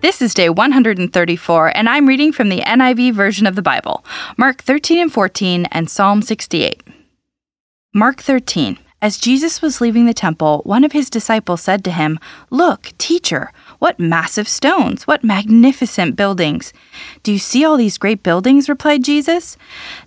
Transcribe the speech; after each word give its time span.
This 0.00 0.22
is 0.22 0.32
day 0.32 0.48
134, 0.48 1.76
and 1.76 1.88
I'm 1.88 2.06
reading 2.06 2.32
from 2.32 2.50
the 2.50 2.60
NIV 2.60 3.14
version 3.14 3.48
of 3.48 3.56
the 3.56 3.62
Bible, 3.62 4.04
Mark 4.36 4.62
13 4.62 4.96
and 4.96 5.12
14, 5.12 5.64
and 5.72 5.90
Psalm 5.90 6.22
68. 6.22 6.84
Mark 7.92 8.20
13. 8.20 8.78
As 9.02 9.18
Jesus 9.18 9.60
was 9.60 9.80
leaving 9.80 10.06
the 10.06 10.14
temple, 10.14 10.62
one 10.64 10.84
of 10.84 10.92
his 10.92 11.10
disciples 11.10 11.62
said 11.62 11.82
to 11.82 11.90
him, 11.90 12.20
Look, 12.48 12.92
teacher, 12.96 13.50
what 13.80 13.98
massive 13.98 14.48
stones, 14.48 15.04
what 15.08 15.24
magnificent 15.24 16.14
buildings. 16.14 16.72
Do 17.24 17.32
you 17.32 17.40
see 17.40 17.64
all 17.64 17.76
these 17.76 17.98
great 17.98 18.22
buildings? 18.22 18.68
replied 18.68 19.02
Jesus. 19.02 19.56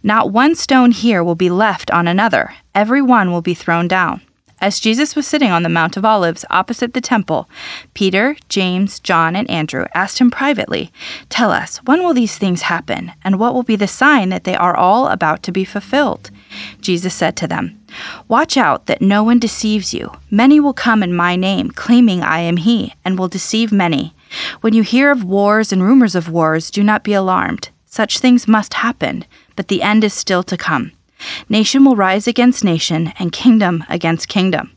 Not 0.04 0.32
one 0.32 0.56
stone 0.56 0.92
here 0.92 1.22
will 1.22 1.36
be 1.36 1.50
left 1.50 1.92
on 1.92 2.08
another, 2.08 2.54
every 2.74 3.02
one 3.02 3.30
will 3.30 3.42
be 3.42 3.54
thrown 3.54 3.90
down. 3.90 4.22
As 4.62 4.80
Jesus 4.80 5.16
was 5.16 5.26
sitting 5.26 5.50
on 5.50 5.64
the 5.64 5.70
Mount 5.70 5.98
of 5.98 6.06
Olives 6.06 6.46
opposite 6.52 6.94
the 6.94 7.02
temple, 7.02 7.50
Peter, 7.96 8.38
James, 8.48 9.00
John, 9.00 9.36
and 9.36 9.50
Andrew 9.50 9.86
asked 9.96 10.20
him 10.20 10.30
privately, 10.30 10.92
Tell 11.30 11.50
us, 11.50 11.78
when 11.86 12.04
will 12.04 12.14
these 12.14 12.38
things 12.38 12.62
happen, 12.62 13.12
and 13.24 13.40
what 13.40 13.56
will 13.56 13.64
be 13.64 13.76
the 13.76 13.88
sign 13.88 14.30
that 14.30 14.44
they 14.44 14.54
are 14.54 14.78
all 14.78 15.08
about 15.08 15.42
to 15.44 15.52
be 15.52 15.66
fulfilled? 15.66 16.30
Jesus 16.80 17.16
said 17.16 17.36
to 17.38 17.48
them, 17.48 17.82
Watch 18.28 18.56
out 18.56 18.86
that 18.86 19.02
no 19.02 19.24
one 19.24 19.40
deceives 19.40 19.96
you. 19.96 20.12
Many 20.30 20.60
will 20.60 20.74
come 20.74 21.02
in 21.02 21.16
my 21.16 21.36
name, 21.36 21.72
claiming 21.72 22.22
I 22.22 22.42
am 22.42 22.58
he, 22.58 22.94
and 23.04 23.18
will 23.18 23.28
deceive 23.28 23.72
many. 23.72 24.14
When 24.62 24.74
you 24.74 24.84
hear 24.84 25.10
of 25.10 25.24
wars 25.24 25.74
and 25.74 25.82
rumors 25.82 26.14
of 26.14 26.30
wars, 26.30 26.70
do 26.70 26.84
not 26.84 27.04
be 27.04 27.14
alarmed. 27.14 27.70
Such 27.88 28.20
things 28.20 28.48
must 28.48 28.76
happen, 28.76 29.26
but 29.56 29.70
the 29.70 29.82
end 29.82 30.04
is 30.04 30.14
still 30.14 30.44
to 30.44 30.56
come. 30.56 30.92
Nation 31.50 31.84
will 31.86 31.96
rise 31.96 32.28
against 32.28 32.64
nation, 32.64 33.14
and 33.20 33.32
kingdom 33.32 33.84
against 33.90 34.28
kingdom. 34.28 34.72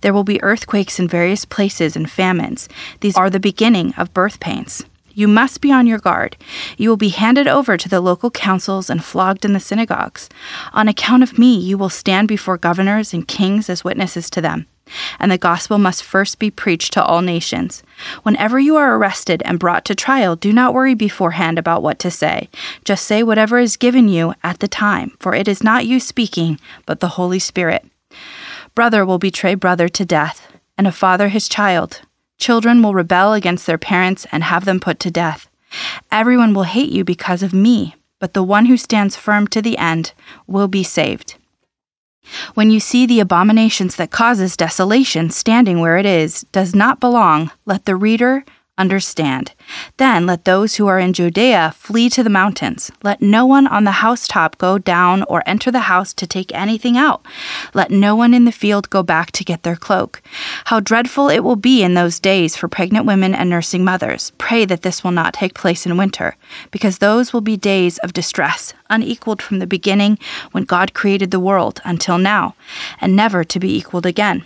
There 0.00 0.12
will 0.12 0.24
be 0.24 0.42
earthquakes 0.42 0.98
in 0.98 1.08
various 1.08 1.44
places 1.44 1.96
and 1.96 2.10
famines. 2.10 2.68
These 3.00 3.16
are 3.16 3.30
the 3.30 3.40
beginning 3.40 3.94
of 3.96 4.14
birth 4.14 4.40
pains. 4.40 4.84
You 5.14 5.26
must 5.26 5.60
be 5.60 5.72
on 5.72 5.88
your 5.88 5.98
guard. 5.98 6.36
You 6.76 6.88
will 6.90 6.96
be 6.96 7.08
handed 7.08 7.48
over 7.48 7.76
to 7.76 7.88
the 7.88 8.00
local 8.00 8.30
councils 8.30 8.88
and 8.88 9.04
flogged 9.04 9.44
in 9.44 9.52
the 9.52 9.58
synagogues. 9.58 10.28
On 10.72 10.86
account 10.86 11.24
of 11.24 11.38
me, 11.38 11.58
you 11.58 11.76
will 11.76 11.88
stand 11.88 12.28
before 12.28 12.56
governors 12.56 13.12
and 13.12 13.26
kings 13.26 13.68
as 13.68 13.82
witnesses 13.82 14.30
to 14.30 14.40
them. 14.40 14.66
And 15.18 15.30
the 15.30 15.38
gospel 15.38 15.78
must 15.78 16.02
first 16.02 16.38
be 16.38 16.50
preached 16.50 16.92
to 16.94 17.04
all 17.04 17.22
nations. 17.22 17.82
Whenever 18.22 18.58
you 18.58 18.76
are 18.76 18.96
arrested 18.96 19.42
and 19.44 19.58
brought 19.58 19.84
to 19.86 19.94
trial, 19.94 20.36
do 20.36 20.52
not 20.52 20.74
worry 20.74 20.94
beforehand 20.94 21.58
about 21.58 21.82
what 21.82 21.98
to 22.00 22.10
say. 22.10 22.48
Just 22.84 23.04
say 23.06 23.22
whatever 23.22 23.58
is 23.58 23.76
given 23.76 24.08
you 24.08 24.34
at 24.42 24.60
the 24.60 24.68
time, 24.68 25.16
for 25.18 25.34
it 25.34 25.48
is 25.48 25.62
not 25.62 25.86
you 25.86 26.00
speaking, 26.00 26.58
but 26.86 27.00
the 27.00 27.08
Holy 27.08 27.38
Spirit. 27.38 27.84
Brother 28.74 29.04
will 29.04 29.18
betray 29.18 29.54
brother 29.54 29.88
to 29.88 30.04
death, 30.04 30.46
and 30.76 30.86
a 30.86 30.92
father 30.92 31.28
his 31.28 31.48
child. 31.48 32.02
Children 32.38 32.82
will 32.82 32.94
rebel 32.94 33.32
against 33.32 33.66
their 33.66 33.78
parents 33.78 34.26
and 34.30 34.44
have 34.44 34.64
them 34.64 34.78
put 34.78 35.00
to 35.00 35.10
death. 35.10 35.48
Everyone 36.10 36.54
will 36.54 36.62
hate 36.62 36.90
you 36.90 37.04
because 37.04 37.42
of 37.42 37.52
me, 37.52 37.96
but 38.20 38.32
the 38.32 38.42
one 38.42 38.66
who 38.66 38.76
stands 38.76 39.16
firm 39.16 39.46
to 39.48 39.60
the 39.60 39.76
end 39.76 40.12
will 40.46 40.68
be 40.68 40.82
saved. 40.82 41.34
When 42.54 42.70
you 42.70 42.80
see 42.80 43.06
the 43.06 43.20
abominations 43.20 43.96
that 43.96 44.10
causes 44.10 44.56
desolation 44.56 45.30
standing 45.30 45.80
where 45.80 45.98
it 45.98 46.06
is, 46.06 46.42
does 46.52 46.74
not 46.74 47.00
belong, 47.00 47.50
let 47.66 47.84
the 47.84 47.96
reader 47.96 48.44
understand. 48.78 49.52
Then 49.98 50.26
let 50.26 50.44
those 50.44 50.76
who 50.76 50.86
are 50.86 50.98
in 50.98 51.12
Judea 51.12 51.74
flee 51.76 52.08
to 52.10 52.22
the 52.22 52.30
mountains. 52.30 52.90
Let 53.02 53.20
no 53.20 53.44
one 53.44 53.66
on 53.66 53.84
the 53.84 53.90
housetop 53.90 54.56
go 54.56 54.78
down 54.78 55.24
or 55.24 55.42
enter 55.44 55.70
the 55.70 55.80
house 55.80 56.14
to 56.14 56.26
take 56.26 56.54
anything 56.54 56.96
out. 56.96 57.26
Let 57.74 57.90
no 57.90 58.16
one 58.16 58.32
in 58.32 58.44
the 58.44 58.52
field 58.52 58.88
go 58.88 59.02
back 59.02 59.32
to 59.32 59.44
get 59.44 59.64
their 59.64 59.76
cloak. 59.76 60.22
How 60.66 60.80
dreadful 60.80 61.28
it 61.28 61.40
will 61.40 61.56
be 61.56 61.82
in 61.82 61.94
those 61.94 62.20
days 62.20 62.56
for 62.56 62.68
pregnant 62.68 63.04
women 63.04 63.34
and 63.34 63.50
nursing 63.50 63.84
mothers. 63.84 64.32
Pray 64.38 64.64
that 64.64 64.82
this 64.82 65.02
will 65.02 65.10
not 65.10 65.34
take 65.34 65.54
place 65.54 65.84
in 65.84 65.96
winter, 65.96 66.36
because 66.70 66.98
those 66.98 67.32
will 67.32 67.40
be 67.40 67.56
days 67.56 67.98
of 67.98 68.12
distress, 68.12 68.72
unequaled 68.88 69.42
from 69.42 69.58
the 69.58 69.66
beginning 69.66 70.18
when 70.52 70.64
God 70.64 70.94
created 70.94 71.30
the 71.30 71.40
world 71.40 71.80
until 71.84 72.18
now, 72.18 72.54
and 73.00 73.16
never 73.16 73.42
to 73.44 73.58
be 73.58 73.76
equaled 73.76 74.06
again. 74.06 74.44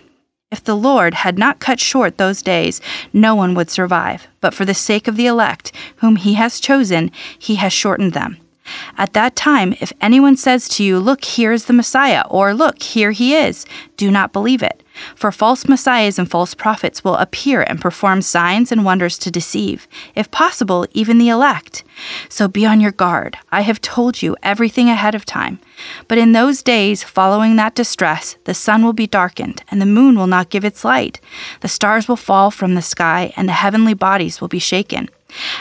If 0.52 0.62
the 0.62 0.76
Lord 0.76 1.14
had 1.14 1.38
not 1.38 1.60
cut 1.60 1.80
short 1.80 2.18
those 2.18 2.42
days, 2.42 2.82
no 3.10 3.34
one 3.34 3.54
would 3.54 3.70
survive. 3.70 4.28
But 4.42 4.52
for 4.52 4.66
the 4.66 4.74
sake 4.74 5.08
of 5.08 5.16
the 5.16 5.26
elect, 5.26 5.72
whom 5.96 6.16
he 6.16 6.34
has 6.34 6.60
chosen, 6.60 7.10
he 7.38 7.54
has 7.54 7.72
shortened 7.72 8.12
them. 8.12 8.36
At 8.98 9.14
that 9.14 9.34
time, 9.34 9.74
if 9.80 9.94
anyone 10.02 10.36
says 10.36 10.68
to 10.68 10.84
you, 10.84 11.00
Look, 11.00 11.24
here 11.24 11.52
is 11.52 11.64
the 11.64 11.72
Messiah, 11.72 12.24
or 12.28 12.52
Look, 12.52 12.82
here 12.82 13.12
he 13.12 13.34
is, 13.34 13.64
do 13.96 14.10
not 14.10 14.34
believe 14.34 14.62
it. 14.62 14.81
For 15.14 15.32
false 15.32 15.68
messiahs 15.68 16.18
and 16.18 16.30
false 16.30 16.54
prophets 16.54 17.02
will 17.02 17.16
appear 17.16 17.62
and 17.62 17.80
perform 17.80 18.22
signs 18.22 18.70
and 18.72 18.84
wonders 18.84 19.18
to 19.18 19.30
deceive, 19.30 19.88
if 20.14 20.30
possible, 20.30 20.86
even 20.92 21.18
the 21.18 21.28
elect. 21.28 21.84
So 22.28 22.48
be 22.48 22.66
on 22.66 22.80
your 22.80 22.92
guard. 22.92 23.36
I 23.50 23.62
have 23.62 23.80
told 23.80 24.22
you 24.22 24.36
everything 24.42 24.88
ahead 24.88 25.14
of 25.14 25.24
time. 25.24 25.60
But 26.08 26.18
in 26.18 26.32
those 26.32 26.62
days 26.62 27.02
following 27.02 27.56
that 27.56 27.74
distress, 27.74 28.36
the 28.44 28.54
sun 28.54 28.84
will 28.84 28.92
be 28.92 29.06
darkened, 29.06 29.62
and 29.70 29.80
the 29.80 29.86
moon 29.86 30.16
will 30.16 30.26
not 30.26 30.50
give 30.50 30.64
its 30.64 30.84
light. 30.84 31.20
The 31.60 31.68
stars 31.68 32.08
will 32.08 32.16
fall 32.16 32.50
from 32.50 32.74
the 32.74 32.82
sky, 32.82 33.32
and 33.36 33.48
the 33.48 33.52
heavenly 33.52 33.94
bodies 33.94 34.40
will 34.40 34.48
be 34.48 34.58
shaken. 34.58 35.08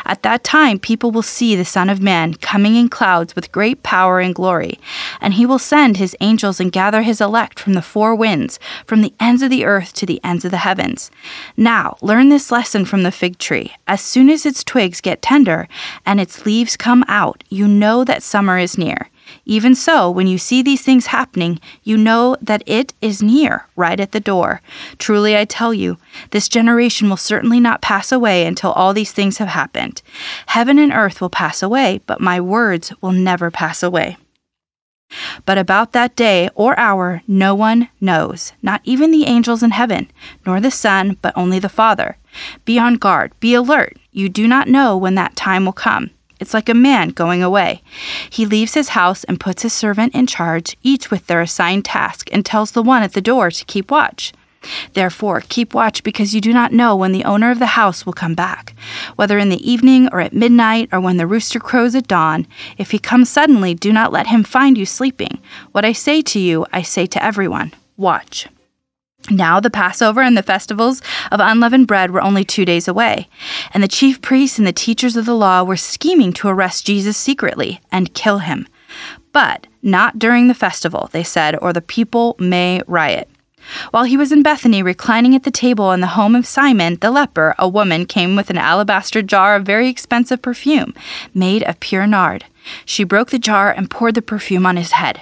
At 0.05 0.23
that 0.23 0.43
time, 0.43 0.79
people 0.79 1.11
will 1.11 1.21
see 1.21 1.55
the 1.55 1.65
Son 1.65 1.89
of 1.89 2.01
Man 2.01 2.33
coming 2.35 2.75
in 2.75 2.89
clouds 2.89 3.35
with 3.35 3.51
great 3.51 3.83
power 3.83 4.19
and 4.19 4.33
glory, 4.35 4.79
and 5.19 5.35
he 5.35 5.45
will 5.45 5.59
send 5.59 5.97
his 5.97 6.15
angels 6.19 6.59
and 6.59 6.71
gather 6.71 7.03
his 7.03 7.21
elect 7.21 7.59
from 7.59 7.73
the 7.73 7.81
four 7.81 8.15
winds, 8.15 8.59
from 8.85 9.01
the 9.01 9.13
ends 9.19 9.41
of 9.41 9.49
the 9.49 9.65
earth 9.65 9.93
to 9.93 10.05
the 10.05 10.19
ends 10.23 10.45
of 10.45 10.51
the 10.51 10.57
heavens. 10.57 11.11
Now, 11.55 11.97
learn 12.01 12.29
this 12.29 12.51
lesson 12.51 12.85
from 12.85 13.03
the 13.03 13.11
fig 13.11 13.37
tree. 13.37 13.73
As 13.87 14.01
soon 14.01 14.29
as 14.29 14.45
its 14.45 14.63
twigs 14.63 15.01
get 15.01 15.21
tender 15.21 15.67
and 16.05 16.19
its 16.19 16.45
leaves 16.45 16.75
come 16.75 17.05
out, 17.07 17.43
you 17.49 17.67
know 17.67 18.03
that 18.03 18.23
summer 18.23 18.57
is 18.57 18.77
near. 18.77 19.10
Even 19.45 19.75
so, 19.75 20.09
when 20.09 20.27
you 20.27 20.37
see 20.37 20.61
these 20.61 20.81
things 20.81 21.07
happening, 21.07 21.59
you 21.83 21.97
know 21.97 22.37
that 22.41 22.63
it 22.65 22.93
is 23.01 23.21
near, 23.23 23.65
right 23.75 23.99
at 23.99 24.11
the 24.11 24.19
door. 24.19 24.61
Truly, 24.97 25.37
I 25.37 25.45
tell 25.45 25.73
you, 25.73 25.97
this 26.31 26.47
generation 26.47 27.09
will 27.09 27.17
certainly 27.17 27.59
not 27.59 27.81
pass 27.81 28.11
away 28.11 28.45
until 28.45 28.71
all 28.71 28.93
these 28.93 29.11
things 29.11 29.37
have 29.37 29.49
happened. 29.49 30.01
Heaven 30.47 30.79
and 30.79 30.91
earth 30.91 31.21
will 31.21 31.29
pass 31.29 31.61
away, 31.61 32.01
but 32.05 32.21
my 32.21 32.39
words 32.39 32.93
will 33.01 33.11
never 33.11 33.51
pass 33.51 33.83
away. 33.83 34.17
But 35.45 35.57
about 35.57 35.91
that 35.91 36.15
day 36.15 36.49
or 36.55 36.77
hour, 36.79 37.21
no 37.27 37.53
one 37.53 37.89
knows, 37.99 38.53
not 38.61 38.81
even 38.83 39.11
the 39.11 39.25
angels 39.25 39.63
in 39.63 39.71
heaven, 39.71 40.09
nor 40.45 40.59
the 40.59 40.71
Son, 40.71 41.17
but 41.21 41.35
only 41.35 41.59
the 41.59 41.69
Father. 41.69 42.17
Be 42.65 42.79
on 42.79 42.95
guard, 42.95 43.33
be 43.39 43.53
alert. 43.53 43.97
You 44.11 44.29
do 44.29 44.47
not 44.47 44.67
know 44.67 44.95
when 44.95 45.15
that 45.15 45.35
time 45.35 45.65
will 45.65 45.73
come. 45.73 46.11
It's 46.41 46.53
like 46.53 46.68
a 46.68 46.74
man 46.74 47.09
going 47.09 47.44
away. 47.44 47.84
He 48.29 48.47
leaves 48.47 48.74
his 48.74 48.90
house 48.90 49.23
and 49.23 49.40
puts 49.40 49.61
his 49.61 49.72
servant 49.72 50.16
in 50.16 50.26
charge, 50.26 50.76
each 50.82 51.11
with 51.11 51.28
their 51.28 51.40
assigned 51.40 51.85
task, 51.85 52.29
and 52.34 52.43
tells 52.43 52.72
the 52.72 52.82
one 52.82 53.03
at 53.03 53.14
the 53.14 53.22
door 53.22 53.52
to 53.52 53.66
keep 53.66 53.91
watch. 53.91 54.34
Therefore, 54.93 55.41
keep 55.47 55.73
watch 55.73 56.03
because 56.03 56.35
you 56.35 56.41
do 56.41 56.52
not 56.52 56.73
know 56.73 56.96
when 56.96 57.11
the 57.11 57.26
owner 57.26 57.52
of 57.52 57.59
the 57.59 57.78
house 57.78 58.05
will 58.05 58.14
come 58.14 58.35
back, 58.35 58.76
whether 59.16 59.38
in 59.38 59.49
the 59.49 59.72
evening 59.72 60.09
or 60.11 60.20
at 60.20 60.34
midnight 60.34 60.90
or 60.91 60.99
when 60.99 61.17
the 61.17 61.28
rooster 61.28 61.59
crows 61.59 61.96
at 61.96 62.08
dawn. 62.08 62.47
If 62.78 62.91
he 62.91 62.99
comes 62.99 63.29
suddenly, 63.29 63.73
do 63.73 63.94
not 63.94 64.11
let 64.11 64.28
him 64.28 64.44
find 64.44 64.78
you 64.78 64.85
sleeping. 64.85 65.40
What 65.72 65.85
I 65.85 65.94
say 65.94 66.22
to 66.23 66.40
you, 66.40 66.66
I 66.73 66.82
say 66.82 67.05
to 67.05 67.23
everyone 67.23 67.73
watch. 67.97 68.47
Now 69.29 69.59
the 69.59 69.70
Passover 69.70 70.22
and 70.22 70.35
the 70.35 70.44
festivals 70.44 71.02
of 71.32 71.40
unleavened 71.40 71.88
bread 71.88 72.12
were 72.12 72.22
only 72.22 72.44
two 72.44 72.66
days 72.66 72.88
away, 72.88 73.29
and 73.73 73.84
the 73.84 73.88
chief 73.88 74.22
priests 74.22 74.58
and 74.58 74.68
the 74.68 74.73
teachers 74.73 75.16
of 75.16 75.26
the 75.26 75.35
law 75.35 75.64
were 75.64 75.78
scheming 75.78 76.34
to 76.34 76.47
arrest 76.47 76.85
Jesus 76.85 77.18
secretly 77.18 77.79
and 77.91 78.14
kill 78.14 78.40
him. 78.40 78.68
But 79.32 79.68
not 79.82 80.20
during 80.20 80.47
the 80.47 80.53
festival, 80.53 81.09
they 81.12 81.23
said, 81.23 81.56
or 81.62 81.72
the 81.72 81.82
people 81.82 82.35
may 82.40 82.82
riot. 82.88 83.29
While 83.91 84.06
he 84.06 84.18
was 84.18 84.32
in 84.32 84.44
Bethany 84.44 84.82
reclining 84.82 85.35
at 85.35 85.44
the 85.44 85.52
table 85.52 85.91
in 85.91 86.02
the 86.02 86.08
home 86.08 86.35
of 86.35 86.47
Simon 86.47 86.97
the 87.00 87.12
leper, 87.12 87.56
a 87.59 87.70
woman 87.70 88.06
came 88.06 88.35
with 88.35 88.50
an 88.50 88.58
alabaster 88.58 89.22
jar 89.22 89.56
of 89.56 89.66
very 89.66 89.88
expensive 89.88 90.41
perfume, 90.41 90.94
made 91.34 91.64
of 91.64 91.79
pure 91.79 92.08
nard. 92.08 92.46
She 92.85 93.03
broke 93.03 93.29
the 93.29 93.40
jar 93.40 93.72
and 93.72 93.90
poured 93.90 94.16
the 94.16 94.22
perfume 94.22 94.66
on 94.66 94.78
his 94.78 94.94
head. 94.94 95.22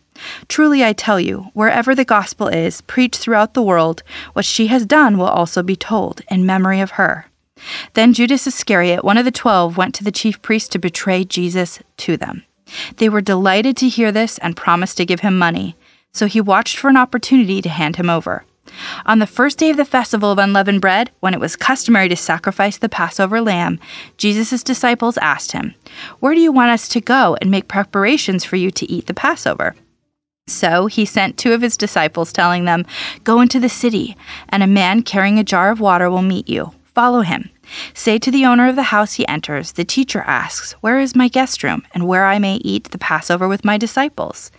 Truly 0.47 0.83
I 0.83 0.93
tell 0.93 1.19
you, 1.19 1.51
wherever 1.53 1.95
the 1.95 2.05
gospel 2.05 2.47
is 2.47 2.81
preached 2.81 3.17
throughout 3.19 3.53
the 3.53 3.61
world, 3.61 4.03
what 4.33 4.45
she 4.45 4.67
has 4.67 4.85
done 4.85 5.17
will 5.17 5.27
also 5.27 5.63
be 5.63 5.75
told 5.75 6.21
in 6.29 6.45
memory 6.45 6.79
of 6.79 6.91
her. 6.91 7.27
Then 7.93 8.13
Judas 8.13 8.47
Iscariot, 8.47 9.03
one 9.03 9.17
of 9.17 9.25
the 9.25 9.31
twelve, 9.31 9.77
went 9.77 9.93
to 9.95 10.03
the 10.03 10.11
chief 10.11 10.41
priests 10.41 10.69
to 10.69 10.79
betray 10.79 11.23
Jesus 11.23 11.79
to 11.97 12.17
them. 12.17 12.43
They 12.97 13.09
were 13.09 13.21
delighted 13.21 13.77
to 13.77 13.89
hear 13.89 14.11
this 14.11 14.37
and 14.39 14.55
promised 14.55 14.97
to 14.97 15.05
give 15.05 15.19
him 15.19 15.37
money, 15.37 15.75
so 16.11 16.25
he 16.25 16.41
watched 16.41 16.77
for 16.77 16.89
an 16.89 16.97
opportunity 16.97 17.61
to 17.61 17.69
hand 17.69 17.97
him 17.97 18.09
over. 18.09 18.45
On 19.05 19.19
the 19.19 19.27
first 19.27 19.57
day 19.57 19.69
of 19.69 19.77
the 19.77 19.85
festival 19.85 20.31
of 20.31 20.37
unleavened 20.37 20.81
bread, 20.81 21.11
when 21.19 21.33
it 21.33 21.39
was 21.39 21.55
customary 21.55 22.07
to 22.09 22.15
sacrifice 22.15 22.77
the 22.77 22.89
Passover 22.89 23.41
lamb, 23.41 23.79
Jesus' 24.17 24.63
disciples 24.63 25.17
asked 25.17 25.51
him, 25.51 25.73
Where 26.19 26.33
do 26.33 26.39
you 26.39 26.51
want 26.51 26.71
us 26.71 26.87
to 26.89 27.01
go 27.01 27.37
and 27.41 27.51
make 27.51 27.67
preparations 27.67 28.45
for 28.45 28.55
you 28.55 28.71
to 28.71 28.89
eat 28.89 29.07
the 29.07 29.13
Passover? 29.13 29.75
So 30.51 30.87
he 30.87 31.05
sent 31.05 31.37
two 31.37 31.53
of 31.53 31.61
his 31.61 31.77
disciples, 31.77 32.31
telling 32.31 32.65
them, 32.65 32.85
Go 33.23 33.41
into 33.41 33.59
the 33.59 33.69
city, 33.69 34.15
and 34.49 34.61
a 34.61 34.67
man 34.67 35.03
carrying 35.03 35.39
a 35.39 35.43
jar 35.43 35.71
of 35.71 35.79
water 35.79 36.09
will 36.09 36.21
meet 36.21 36.49
you. 36.49 36.73
Follow 36.93 37.21
him. 37.21 37.49
Say 37.93 38.17
to 38.19 38.31
the 38.31 38.45
owner 38.45 38.67
of 38.67 38.75
the 38.75 38.91
house 38.91 39.13
he 39.13 39.27
enters, 39.27 39.71
The 39.71 39.85
teacher 39.85 40.21
asks, 40.27 40.73
Where 40.81 40.99
is 40.99 41.15
my 41.15 41.29
guest 41.29 41.63
room, 41.63 41.83
and 41.93 42.07
where 42.07 42.25
I 42.25 42.37
may 42.37 42.55
eat 42.55 42.91
the 42.91 42.97
Passover 42.97 43.47
with 43.47 43.63
my 43.63 43.77
disciples? 43.77 44.51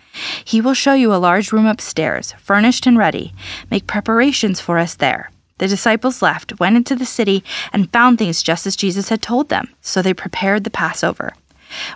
He 0.44 0.60
will 0.60 0.74
show 0.74 0.94
you 0.94 1.12
a 1.12 1.16
large 1.16 1.52
room 1.52 1.66
upstairs, 1.66 2.32
furnished 2.38 2.86
and 2.86 2.96
ready. 2.96 3.34
Make 3.70 3.86
preparations 3.86 4.60
for 4.60 4.78
us 4.78 4.94
there. 4.94 5.30
The 5.58 5.68
disciples 5.68 6.22
left, 6.22 6.58
went 6.58 6.76
into 6.76 6.96
the 6.96 7.04
city, 7.06 7.44
and 7.72 7.92
found 7.92 8.18
things 8.18 8.42
just 8.42 8.66
as 8.66 8.76
Jesus 8.76 9.10
had 9.10 9.22
told 9.22 9.48
them. 9.48 9.68
So 9.80 10.00
they 10.00 10.14
prepared 10.14 10.64
the 10.64 10.70
Passover. 10.70 11.34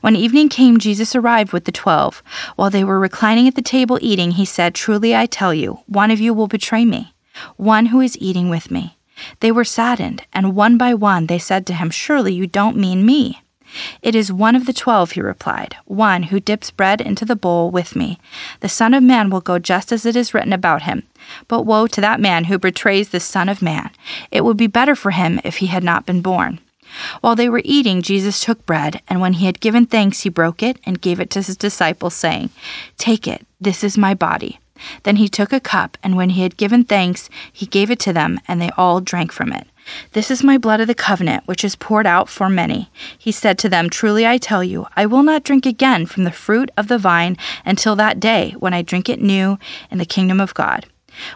When 0.01 0.17
evening 0.17 0.49
came, 0.49 0.79
Jesus 0.79 1.15
arrived 1.15 1.53
with 1.53 1.65
the 1.65 1.73
twelve. 1.73 2.23
While 2.57 2.71
they 2.71 2.85
were 2.85 3.01
reclining 3.01 3.49
at 3.49 3.55
the 3.55 3.63
table 3.63 3.99
eating, 4.01 4.33
he 4.33 4.45
said, 4.45 4.75
Truly 4.75 5.15
I 5.15 5.27
tell 5.27 5.55
you, 5.55 5.81
one 5.87 6.11
of 6.11 6.21
you 6.21 6.33
will 6.35 6.49
betray 6.49 6.85
me, 6.85 7.15
one 7.57 7.87
who 7.87 8.01
is 8.01 8.19
eating 8.19 8.49
with 8.49 8.71
me. 8.71 8.97
They 9.41 9.51
were 9.51 9.65
saddened, 9.65 10.25
and 10.33 10.55
one 10.55 10.77
by 10.77 10.95
one 10.95 11.27
they 11.27 11.39
said 11.39 11.67
to 11.67 11.75
him, 11.75 11.91
Surely 11.91 12.35
you 12.35 12.47
don't 12.47 12.77
mean 12.77 13.07
me. 13.07 13.43
It 14.01 14.15
is 14.15 14.33
one 14.33 14.55
of 14.55 14.67
the 14.67 14.73
twelve, 14.73 15.13
he 15.13 15.21
replied, 15.21 15.77
one 15.85 16.25
who 16.25 16.41
dips 16.41 16.71
bread 16.71 17.01
into 17.01 17.25
the 17.25 17.37
bowl 17.37 17.71
with 17.71 17.97
me. 17.97 18.19
The 18.61 18.69
Son 18.69 18.95
of 18.95 19.03
Man 19.03 19.29
will 19.29 19.41
go 19.41 19.59
just 19.59 19.93
as 19.93 20.07
it 20.07 20.17
is 20.17 20.33
written 20.33 20.53
about 20.53 20.83
him. 20.83 21.03
But 21.49 21.63
woe 21.67 21.87
to 21.89 22.01
that 22.01 22.21
man 22.21 22.45
who 22.45 22.59
betrays 22.59 23.09
the 23.09 23.21
Son 23.21 23.49
of 23.49 23.63
Man! 23.63 23.91
It 24.31 24.45
would 24.45 24.57
be 24.57 24.69
better 24.69 24.95
for 24.95 25.11
him 25.11 25.41
if 25.45 25.57
he 25.57 25.67
had 25.67 25.83
not 25.83 26.07
been 26.07 26.23
born. 26.23 26.61
While 27.21 27.37
they 27.37 27.49
were 27.49 27.63
eating, 27.65 28.03
Jesus 28.03 28.41
took 28.41 28.65
bread, 28.67 29.01
and 29.09 29.21
when 29.21 29.35
he 29.35 29.47
had 29.47 29.61
given 29.61 29.87
thanks, 29.87 30.21
he 30.21 30.29
broke 30.29 30.63
it 30.63 30.79
and 30.85 31.01
gave 31.01 31.21
it 31.21 31.31
to 31.31 31.43
his 31.43 31.57
disciples, 31.57 32.15
saying, 32.15 32.51
Take 32.99 33.27
it, 33.27 33.47
this 33.61 33.83
is 33.85 33.99
my 33.99 34.15
body. 34.15 34.61
Then 35.05 35.17
he 35.17 35.29
took 35.29 35.53
a 35.53 35.61
cup, 35.61 35.97
and 36.03 36.17
when 36.17 36.31
he 36.31 36.43
had 36.43 36.57
given 36.57 36.85
thanks, 36.85 37.29
he 37.53 37.67
gave 37.67 37.91
it 37.91 37.99
to 38.01 38.13
them, 38.13 38.41
and 38.47 38.61
they 38.61 38.71
all 38.77 39.01
drank 39.01 39.33
from 39.33 39.53
it. 39.53 39.67
This 40.13 40.31
is 40.31 40.43
my 40.43 40.59
blood 40.59 40.81
of 40.81 40.89
the 40.89 40.95
covenant, 40.95 41.47
which 41.47 41.65
is 41.65 41.77
poured 41.77 42.07
out 42.07 42.29
for 42.29 42.49
many. 42.49 42.91
He 43.17 43.31
said 43.31 43.57
to 43.59 43.69
them, 43.69 43.89
Truly 43.89 44.27
I 44.27 44.39
tell 44.39 44.65
you, 44.65 44.87
I 44.97 45.07
will 45.07 45.23
not 45.23 45.45
drink 45.45 45.65
again 45.65 46.07
from 46.07 46.25
the 46.25 46.33
fruit 46.33 46.71
of 46.77 46.89
the 46.89 46.99
vine 46.99 47.37
until 47.65 47.95
that 47.97 48.19
day 48.19 48.55
when 48.59 48.75
I 48.75 48.83
drink 48.83 49.09
it 49.09 49.23
new 49.23 49.59
in 49.91 49.99
the 49.99 50.05
kingdom 50.05 50.41
of 50.41 50.55
God. 50.55 50.87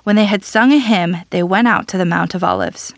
When 0.02 0.16
they 0.16 0.26
had 0.26 0.44
sung 0.44 0.72
a 0.72 0.78
hymn, 0.78 1.18
they 1.30 1.42
went 1.42 1.68
out 1.68 1.88
to 1.88 1.98
the 1.98 2.04
Mount 2.04 2.34
of 2.34 2.44
Olives. 2.44 2.92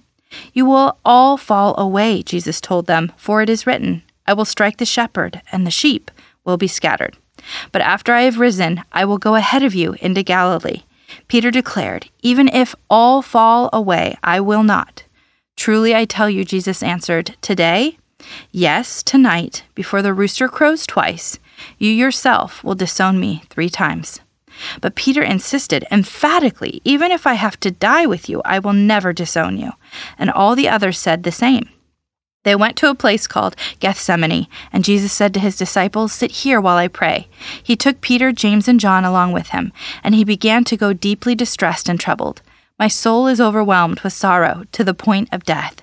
You 0.52 0.66
will 0.66 0.98
all 1.04 1.36
fall 1.36 1.78
away, 1.78 2.22
Jesus 2.22 2.60
told 2.60 2.86
them, 2.86 3.12
for 3.16 3.42
it 3.42 3.50
is 3.50 3.66
written, 3.66 4.02
I 4.26 4.34
will 4.34 4.44
strike 4.44 4.78
the 4.78 4.86
shepherd, 4.86 5.42
and 5.50 5.66
the 5.66 5.70
sheep 5.70 6.10
will 6.44 6.56
be 6.56 6.68
scattered. 6.68 7.16
But 7.72 7.82
after 7.82 8.12
I 8.12 8.22
have 8.22 8.38
risen, 8.38 8.82
I 8.92 9.04
will 9.04 9.18
go 9.18 9.34
ahead 9.34 9.62
of 9.62 9.74
you 9.74 9.96
into 10.00 10.22
Galilee. 10.22 10.82
Peter 11.28 11.50
declared, 11.50 12.08
Even 12.22 12.48
if 12.48 12.74
all 12.88 13.22
fall 13.22 13.68
away, 13.72 14.16
I 14.22 14.40
will 14.40 14.62
not. 14.62 15.04
Truly 15.56 15.94
I 15.94 16.04
tell 16.04 16.30
you, 16.30 16.44
Jesus 16.44 16.82
answered, 16.82 17.36
Today, 17.40 17.98
yes, 18.50 19.02
tonight, 19.02 19.64
before 19.74 20.02
the 20.02 20.14
rooster 20.14 20.48
crows 20.48 20.86
twice, 20.86 21.38
you 21.78 21.90
yourself 21.90 22.64
will 22.64 22.74
disown 22.74 23.20
me 23.20 23.42
three 23.50 23.68
times. 23.68 24.20
But 24.80 24.94
Peter 24.94 25.22
insisted 25.22 25.86
emphatically, 25.90 26.80
Even 26.84 27.10
if 27.10 27.26
I 27.26 27.34
have 27.34 27.58
to 27.60 27.70
die 27.70 28.06
with 28.06 28.28
you, 28.28 28.42
I 28.44 28.58
will 28.58 28.72
never 28.72 29.12
disown 29.12 29.58
you. 29.58 29.72
And 30.18 30.30
all 30.30 30.54
the 30.54 30.68
others 30.68 30.98
said 30.98 31.22
the 31.22 31.32
same. 31.32 31.68
They 32.44 32.56
went 32.56 32.76
to 32.78 32.90
a 32.90 32.94
place 32.94 33.28
called 33.28 33.54
Gethsemane, 33.78 34.48
and 34.72 34.84
Jesus 34.84 35.12
said 35.12 35.32
to 35.34 35.40
his 35.40 35.56
disciples, 35.56 36.12
Sit 36.12 36.32
here 36.32 36.60
while 36.60 36.76
I 36.76 36.88
pray. 36.88 37.28
He 37.62 37.76
took 37.76 38.00
Peter, 38.00 38.32
James, 38.32 38.66
and 38.66 38.80
John 38.80 39.04
along 39.04 39.32
with 39.32 39.48
him, 39.48 39.72
and 40.02 40.14
he 40.14 40.24
began 40.24 40.64
to 40.64 40.76
go 40.76 40.92
deeply 40.92 41.34
distressed 41.36 41.88
and 41.88 42.00
troubled. 42.00 42.42
My 42.78 42.88
soul 42.88 43.28
is 43.28 43.40
overwhelmed 43.40 44.00
with 44.00 44.12
sorrow 44.12 44.64
to 44.72 44.82
the 44.82 44.94
point 44.94 45.28
of 45.30 45.44
death. 45.44 45.82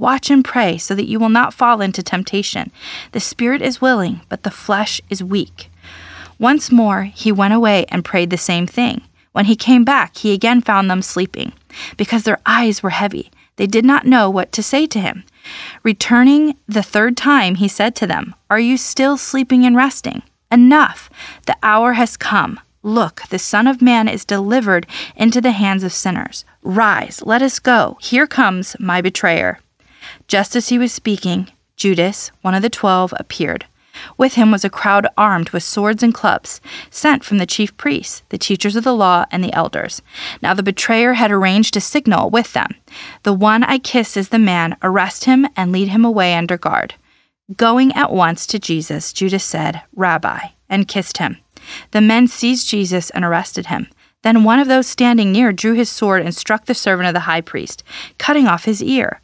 Watch 0.00 0.30
and 0.30 0.42
pray 0.42 0.78
so 0.78 0.94
that 0.94 1.08
you 1.08 1.20
will 1.20 1.28
not 1.28 1.52
fall 1.52 1.82
into 1.82 2.02
temptation. 2.02 2.72
The 3.12 3.20
spirit 3.20 3.60
is 3.60 3.82
willing, 3.82 4.22
but 4.30 4.44
the 4.44 4.50
flesh 4.50 5.02
is 5.10 5.22
weak. 5.22 5.70
Once 6.38 6.72
more, 6.72 7.02
he 7.02 7.30
went 7.30 7.52
away 7.52 7.84
and 7.90 8.02
prayed 8.02 8.30
the 8.30 8.38
same 8.38 8.66
thing. 8.66 9.02
When 9.32 9.44
he 9.44 9.54
came 9.54 9.84
back, 9.84 10.16
he 10.16 10.32
again 10.32 10.62
found 10.62 10.90
them 10.90 11.02
sleeping. 11.02 11.52
Because 11.98 12.22
their 12.22 12.40
eyes 12.46 12.82
were 12.82 12.90
heavy, 12.90 13.30
they 13.56 13.66
did 13.66 13.84
not 13.84 14.06
know 14.06 14.30
what 14.30 14.52
to 14.52 14.62
say 14.62 14.86
to 14.86 14.98
him. 14.98 15.22
Returning 15.82 16.56
the 16.66 16.82
third 16.82 17.14
time, 17.14 17.56
he 17.56 17.68
said 17.68 17.94
to 17.96 18.06
them, 18.06 18.34
Are 18.48 18.58
you 18.58 18.78
still 18.78 19.18
sleeping 19.18 19.66
and 19.66 19.76
resting? 19.76 20.22
Enough! 20.50 21.10
The 21.44 21.58
hour 21.62 21.92
has 21.92 22.16
come. 22.16 22.58
Look, 22.82 23.24
the 23.28 23.38
Son 23.38 23.66
of 23.66 23.82
Man 23.82 24.08
is 24.08 24.24
delivered 24.24 24.86
into 25.14 25.42
the 25.42 25.52
hands 25.52 25.84
of 25.84 25.92
sinners. 25.92 26.46
Rise, 26.62 27.22
let 27.26 27.42
us 27.42 27.58
go. 27.58 27.98
Here 28.00 28.26
comes 28.26 28.76
my 28.80 29.02
betrayer. 29.02 29.58
Just 30.30 30.54
as 30.54 30.68
he 30.68 30.78
was 30.78 30.92
speaking, 30.92 31.50
Judas, 31.76 32.30
one 32.40 32.54
of 32.54 32.62
the 32.62 32.70
twelve, 32.70 33.12
appeared. 33.16 33.64
With 34.16 34.34
him 34.34 34.52
was 34.52 34.64
a 34.64 34.70
crowd 34.70 35.08
armed 35.18 35.50
with 35.50 35.64
swords 35.64 36.04
and 36.04 36.14
clubs, 36.14 36.60
sent 36.88 37.24
from 37.24 37.38
the 37.38 37.46
chief 37.46 37.76
priests, 37.76 38.22
the 38.28 38.38
teachers 38.38 38.76
of 38.76 38.84
the 38.84 38.94
law, 38.94 39.24
and 39.32 39.42
the 39.42 39.52
elders. 39.52 40.02
Now 40.40 40.54
the 40.54 40.62
betrayer 40.62 41.14
had 41.14 41.32
arranged 41.32 41.76
a 41.76 41.80
signal 41.80 42.30
with 42.30 42.52
them 42.52 42.76
The 43.24 43.32
one 43.32 43.64
I 43.64 43.78
kiss 43.78 44.16
is 44.16 44.28
the 44.28 44.38
man, 44.38 44.76
arrest 44.84 45.24
him 45.24 45.48
and 45.56 45.72
lead 45.72 45.88
him 45.88 46.04
away 46.04 46.36
under 46.36 46.56
guard. 46.56 46.94
Going 47.56 47.92
at 47.94 48.12
once 48.12 48.46
to 48.46 48.60
Jesus, 48.60 49.12
Judas 49.12 49.42
said, 49.42 49.82
Rabbi, 49.96 50.50
and 50.68 50.86
kissed 50.86 51.18
him. 51.18 51.38
The 51.90 52.00
men 52.00 52.28
seized 52.28 52.68
Jesus 52.68 53.10
and 53.10 53.24
arrested 53.24 53.66
him. 53.66 53.88
Then 54.22 54.44
one 54.44 54.60
of 54.60 54.68
those 54.68 54.86
standing 54.86 55.32
near 55.32 55.52
drew 55.52 55.72
his 55.72 55.90
sword 55.90 56.22
and 56.22 56.32
struck 56.32 56.66
the 56.66 56.74
servant 56.74 57.08
of 57.08 57.14
the 57.14 57.26
high 57.26 57.40
priest, 57.40 57.82
cutting 58.16 58.46
off 58.46 58.64
his 58.64 58.80
ear. 58.80 59.20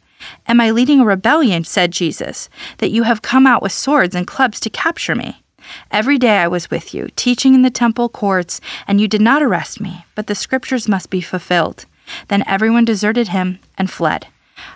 Am 0.47 0.59
I 0.61 0.71
leading 0.71 0.99
a 0.99 1.05
rebellion, 1.05 1.63
said 1.63 1.91
Jesus, 1.91 2.49
that 2.77 2.91
you 2.91 3.03
have 3.03 3.21
come 3.21 3.45
out 3.45 3.61
with 3.61 3.71
swords 3.71 4.15
and 4.15 4.25
clubs 4.25 4.59
to 4.61 4.69
capture 4.69 5.15
me? 5.15 5.43
Every 5.91 6.17
day 6.17 6.39
I 6.39 6.47
was 6.47 6.71
with 6.71 6.93
you, 6.93 7.09
teaching 7.15 7.53
in 7.53 7.61
the 7.61 7.69
temple 7.69 8.09
courts, 8.09 8.61
and 8.87 9.01
you 9.01 9.07
did 9.07 9.21
not 9.21 9.43
arrest 9.43 9.81
me, 9.81 10.05
but 10.15 10.27
the 10.27 10.35
scriptures 10.35 10.87
must 10.87 11.09
be 11.09 11.21
fulfilled. 11.21 11.85
Then 12.29 12.43
everyone 12.47 12.85
deserted 12.85 13.29
him 13.29 13.59
and 13.77 13.91
fled. 13.91 14.27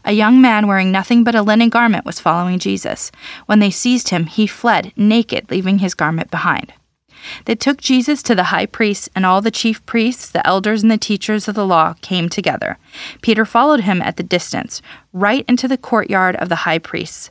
A 0.05 0.11
young 0.11 0.41
man 0.41 0.67
wearing 0.67 0.91
nothing 0.91 1.23
but 1.23 1.35
a 1.35 1.41
linen 1.41 1.69
garment 1.69 2.05
was 2.05 2.19
following 2.19 2.59
Jesus. 2.59 3.11
When 3.45 3.59
they 3.59 3.71
seized 3.71 4.09
him, 4.09 4.25
he 4.25 4.45
fled 4.47 4.93
naked, 4.95 5.49
leaving 5.49 5.79
his 5.79 5.95
garment 5.95 6.29
behind. 6.29 6.73
They 7.45 7.55
took 7.55 7.79
Jesus 7.79 8.23
to 8.23 8.35
the 8.35 8.45
high 8.45 8.65
priest, 8.65 9.09
and 9.15 9.25
all 9.25 9.41
the 9.41 9.51
chief 9.51 9.85
priests, 9.85 10.29
the 10.29 10.45
elders, 10.45 10.81
and 10.81 10.91
the 10.91 10.97
teachers 10.97 11.47
of 11.47 11.55
the 11.55 11.65
law 11.65 11.93
came 12.01 12.29
together. 12.29 12.77
Peter 13.21 13.45
followed 13.45 13.81
him 13.81 14.01
at 14.01 14.17
the 14.17 14.23
distance, 14.23 14.81
right 15.13 15.45
into 15.47 15.67
the 15.67 15.77
courtyard 15.77 16.35
of 16.37 16.49
the 16.49 16.57
high 16.57 16.79
priests. 16.79 17.29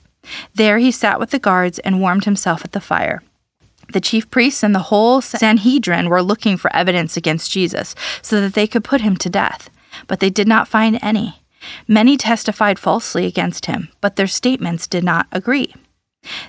There 0.54 0.78
he 0.78 0.90
sat 0.90 1.18
with 1.18 1.30
the 1.30 1.38
guards 1.38 1.78
and 1.80 2.00
warmed 2.00 2.24
himself 2.24 2.64
at 2.64 2.72
the 2.72 2.80
fire. 2.80 3.22
The 3.92 4.00
chief 4.00 4.30
priests 4.30 4.62
and 4.62 4.74
the 4.74 4.90
whole 4.90 5.20
Sanhedrin 5.20 6.08
were 6.08 6.22
looking 6.22 6.56
for 6.56 6.74
evidence 6.74 7.16
against 7.16 7.50
Jesus 7.50 7.94
so 8.22 8.40
that 8.40 8.54
they 8.54 8.66
could 8.66 8.84
put 8.84 9.00
him 9.00 9.16
to 9.16 9.28
death, 9.28 9.70
but 10.06 10.20
they 10.20 10.30
did 10.30 10.46
not 10.46 10.68
find 10.68 10.98
any. 11.02 11.40
Many 11.88 12.16
testified 12.16 12.78
falsely 12.78 13.26
against 13.26 13.66
him, 13.66 13.88
but 14.00 14.16
their 14.16 14.26
statements 14.26 14.86
did 14.86 15.04
not 15.04 15.26
agree. 15.32 15.74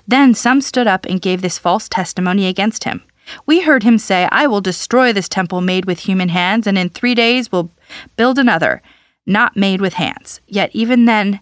Then 0.07 0.33
some 0.33 0.62
stood 0.62 0.88
up 0.88 1.05
and 1.05 1.21
gave 1.21 1.41
this 1.41 1.57
false 1.57 1.89
testimony 1.89 2.48
against 2.48 2.83
him. 2.83 3.03
We 3.46 3.62
heard 3.62 3.84
him 3.84 3.98
say, 3.98 4.28
I 4.32 4.48
will 4.48 4.62
destroy 4.62 5.13
this 5.13 5.30
temple 5.30 5.62
made 5.62 5.86
with 5.86 6.00
human 6.00 6.30
hands, 6.30 6.68
and 6.68 6.78
in 6.78 6.90
three 6.90 7.16
days 7.16 7.51
will 7.51 7.72
build 8.16 8.38
another, 8.38 8.82
not 9.25 9.56
made 9.56 9.82
with 9.82 9.94
hands. 9.94 10.42
Yet 10.48 10.70
even 10.74 11.06
then, 11.06 11.40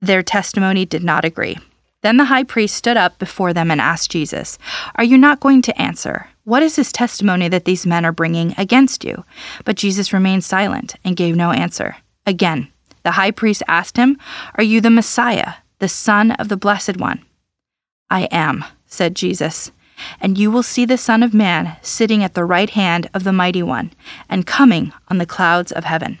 their 0.00 0.22
testimony 0.22 0.84
did 0.84 1.02
not 1.02 1.24
agree. 1.24 1.58
Then 2.02 2.18
the 2.18 2.26
high 2.26 2.44
priest 2.44 2.76
stood 2.76 2.96
up 2.96 3.18
before 3.18 3.52
them 3.52 3.70
and 3.70 3.80
asked 3.80 4.10
Jesus, 4.10 4.58
Are 4.94 5.04
you 5.04 5.18
not 5.18 5.40
going 5.40 5.62
to 5.62 5.80
answer? 5.80 6.28
What 6.44 6.62
is 6.62 6.76
this 6.76 6.92
testimony 6.92 7.48
that 7.48 7.64
these 7.64 7.86
men 7.86 8.04
are 8.04 8.12
bringing 8.12 8.54
against 8.56 9.04
you? 9.04 9.24
But 9.64 9.76
Jesus 9.76 10.12
remained 10.12 10.44
silent 10.44 10.94
and 11.04 11.16
gave 11.16 11.34
no 11.34 11.50
answer. 11.50 11.96
Again, 12.24 12.68
the 13.02 13.12
high 13.12 13.32
priest 13.32 13.62
asked 13.66 13.96
him, 13.96 14.18
Are 14.54 14.64
you 14.64 14.80
the 14.80 14.90
Messiah, 14.90 15.54
the 15.80 15.88
Son 15.88 16.30
of 16.32 16.48
the 16.48 16.56
Blessed 16.56 16.98
One? 16.98 17.24
I 18.10 18.28
am, 18.30 18.64
said 18.86 19.16
Jesus. 19.16 19.72
And 20.20 20.38
you 20.38 20.50
will 20.50 20.62
see 20.62 20.84
the 20.84 20.98
Son 20.98 21.22
of 21.22 21.34
Man 21.34 21.76
sitting 21.82 22.22
at 22.22 22.34
the 22.34 22.44
right 22.44 22.70
hand 22.70 23.08
of 23.14 23.24
the 23.24 23.32
Mighty 23.32 23.62
One 23.62 23.92
and 24.28 24.46
coming 24.46 24.92
on 25.08 25.18
the 25.18 25.26
clouds 25.26 25.72
of 25.72 25.84
heaven. 25.84 26.18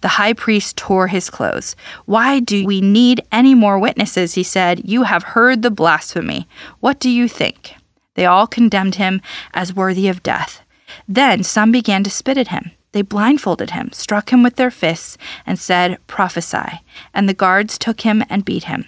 The 0.00 0.08
high 0.08 0.32
priest 0.32 0.76
tore 0.76 1.08
his 1.08 1.30
clothes. 1.30 1.74
Why 2.04 2.40
do 2.40 2.64
we 2.64 2.80
need 2.80 3.22
any 3.32 3.54
more 3.54 3.78
witnesses? 3.78 4.34
He 4.34 4.42
said. 4.42 4.88
You 4.88 5.04
have 5.04 5.22
heard 5.22 5.62
the 5.62 5.70
blasphemy. 5.70 6.48
What 6.80 7.00
do 7.00 7.10
you 7.10 7.28
think? 7.28 7.74
They 8.14 8.26
all 8.26 8.46
condemned 8.46 8.94
him 8.94 9.20
as 9.54 9.74
worthy 9.74 10.08
of 10.08 10.22
death. 10.22 10.62
Then 11.08 11.42
some 11.42 11.72
began 11.72 12.04
to 12.04 12.10
spit 12.10 12.38
at 12.38 12.48
him. 12.48 12.70
They 12.92 13.02
blindfolded 13.02 13.70
him, 13.70 13.90
struck 13.92 14.32
him 14.32 14.42
with 14.42 14.56
their 14.56 14.70
fists, 14.70 15.18
and 15.44 15.58
said, 15.58 15.98
Prophesy. 16.06 16.80
And 17.12 17.28
the 17.28 17.34
guards 17.34 17.76
took 17.76 18.02
him 18.02 18.24
and 18.30 18.44
beat 18.44 18.64
him. 18.64 18.86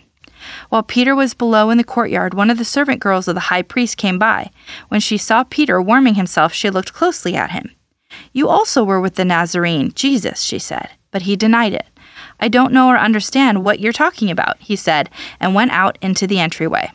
While 0.69 0.83
Peter 0.83 1.15
was 1.15 1.35
below 1.35 1.71
in 1.71 1.79
the 1.79 1.85
courtyard, 1.85 2.35
one 2.35 2.51
of 2.51 2.59
the 2.59 2.65
servant 2.65 3.01
girls 3.01 3.29
of 3.29 3.35
the 3.35 3.49
high 3.49 3.63
priest 3.63 3.97
came 3.97 4.19
by. 4.19 4.51
When 4.89 5.01
she 5.01 5.19
saw 5.19 5.45
Peter 5.45 5.81
warming 5.81 6.15
himself, 6.15 6.53
she 6.53 6.71
looked 6.71 6.93
closely 6.93 7.35
at 7.35 7.53
him. 7.53 7.71
You 8.33 8.49
also 8.49 8.85
were 8.85 9.01
with 9.01 9.15
the 9.15 9.25
Nazarene, 9.25 9.93
Jesus, 9.95 10.43
she 10.43 10.59
said. 10.59 10.91
But 11.11 11.23
he 11.23 11.37
denied 11.37 11.73
it. 11.73 11.87
I 12.41 12.49
don't 12.49 12.73
know 12.73 12.89
or 12.89 12.99
understand 12.99 13.65
what 13.65 13.81
you're 13.81 13.93
talking 13.93 14.31
about, 14.31 14.59
he 14.59 14.77
said, 14.77 15.11
and 15.41 15.55
went 15.55 15.73
out 15.73 15.99
into 16.01 16.27
the 16.27 16.39
entryway. 16.39 16.91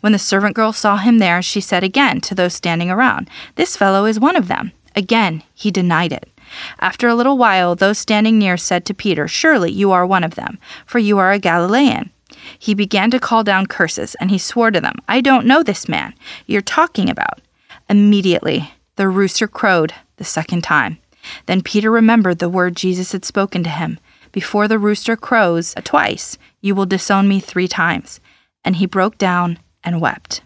When 0.00 0.12
the 0.12 0.18
servant 0.18 0.54
girl 0.54 0.72
saw 0.72 0.96
him 0.96 1.18
there, 1.18 1.42
she 1.42 1.60
said 1.60 1.84
again 1.84 2.20
to 2.22 2.34
those 2.34 2.54
standing 2.54 2.90
around, 2.90 3.28
This 3.56 3.76
fellow 3.76 4.06
is 4.06 4.20
one 4.20 4.36
of 4.36 4.48
them. 4.48 4.72
Again, 4.94 5.42
he 5.54 5.70
denied 5.70 6.12
it. 6.12 6.30
After 6.78 7.08
a 7.08 7.14
little 7.14 7.36
while, 7.36 7.74
those 7.74 7.98
standing 7.98 8.38
near 8.38 8.56
said 8.56 8.84
to 8.86 8.94
Peter, 8.94 9.28
Surely 9.28 9.70
you 9.70 9.92
are 9.92 10.06
one 10.06 10.24
of 10.24 10.36
them, 10.36 10.58
for 10.86 10.98
you 10.98 11.18
are 11.18 11.32
a 11.32 11.38
Galilean. 11.38 12.10
He 12.58 12.74
began 12.74 13.10
to 13.10 13.20
call 13.20 13.44
down 13.44 13.66
curses, 13.66 14.14
and 14.16 14.30
he 14.30 14.38
swore 14.38 14.70
to 14.70 14.80
them, 14.80 14.96
I 15.08 15.20
don't 15.20 15.46
know 15.46 15.62
this 15.62 15.88
man 15.88 16.14
you're 16.46 16.62
talking 16.62 17.10
about. 17.10 17.40
Immediately, 17.88 18.72
the 18.96 19.08
rooster 19.08 19.46
crowed 19.46 19.94
the 20.16 20.24
second 20.24 20.62
time. 20.62 20.98
Then 21.46 21.62
Peter 21.62 21.90
remembered 21.90 22.38
the 22.38 22.48
word 22.48 22.76
Jesus 22.76 23.12
had 23.12 23.24
spoken 23.24 23.62
to 23.64 23.70
him 23.70 23.98
Before 24.32 24.68
the 24.68 24.78
rooster 24.78 25.16
crows 25.16 25.74
twice, 25.84 26.38
you 26.60 26.74
will 26.74 26.86
disown 26.86 27.28
me 27.28 27.40
three 27.40 27.68
times. 27.68 28.20
And 28.64 28.76
he 28.76 28.86
broke 28.86 29.18
down 29.18 29.58
and 29.84 30.00
wept. 30.00 30.42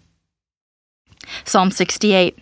Psalm 1.45 1.71
68 1.71 2.39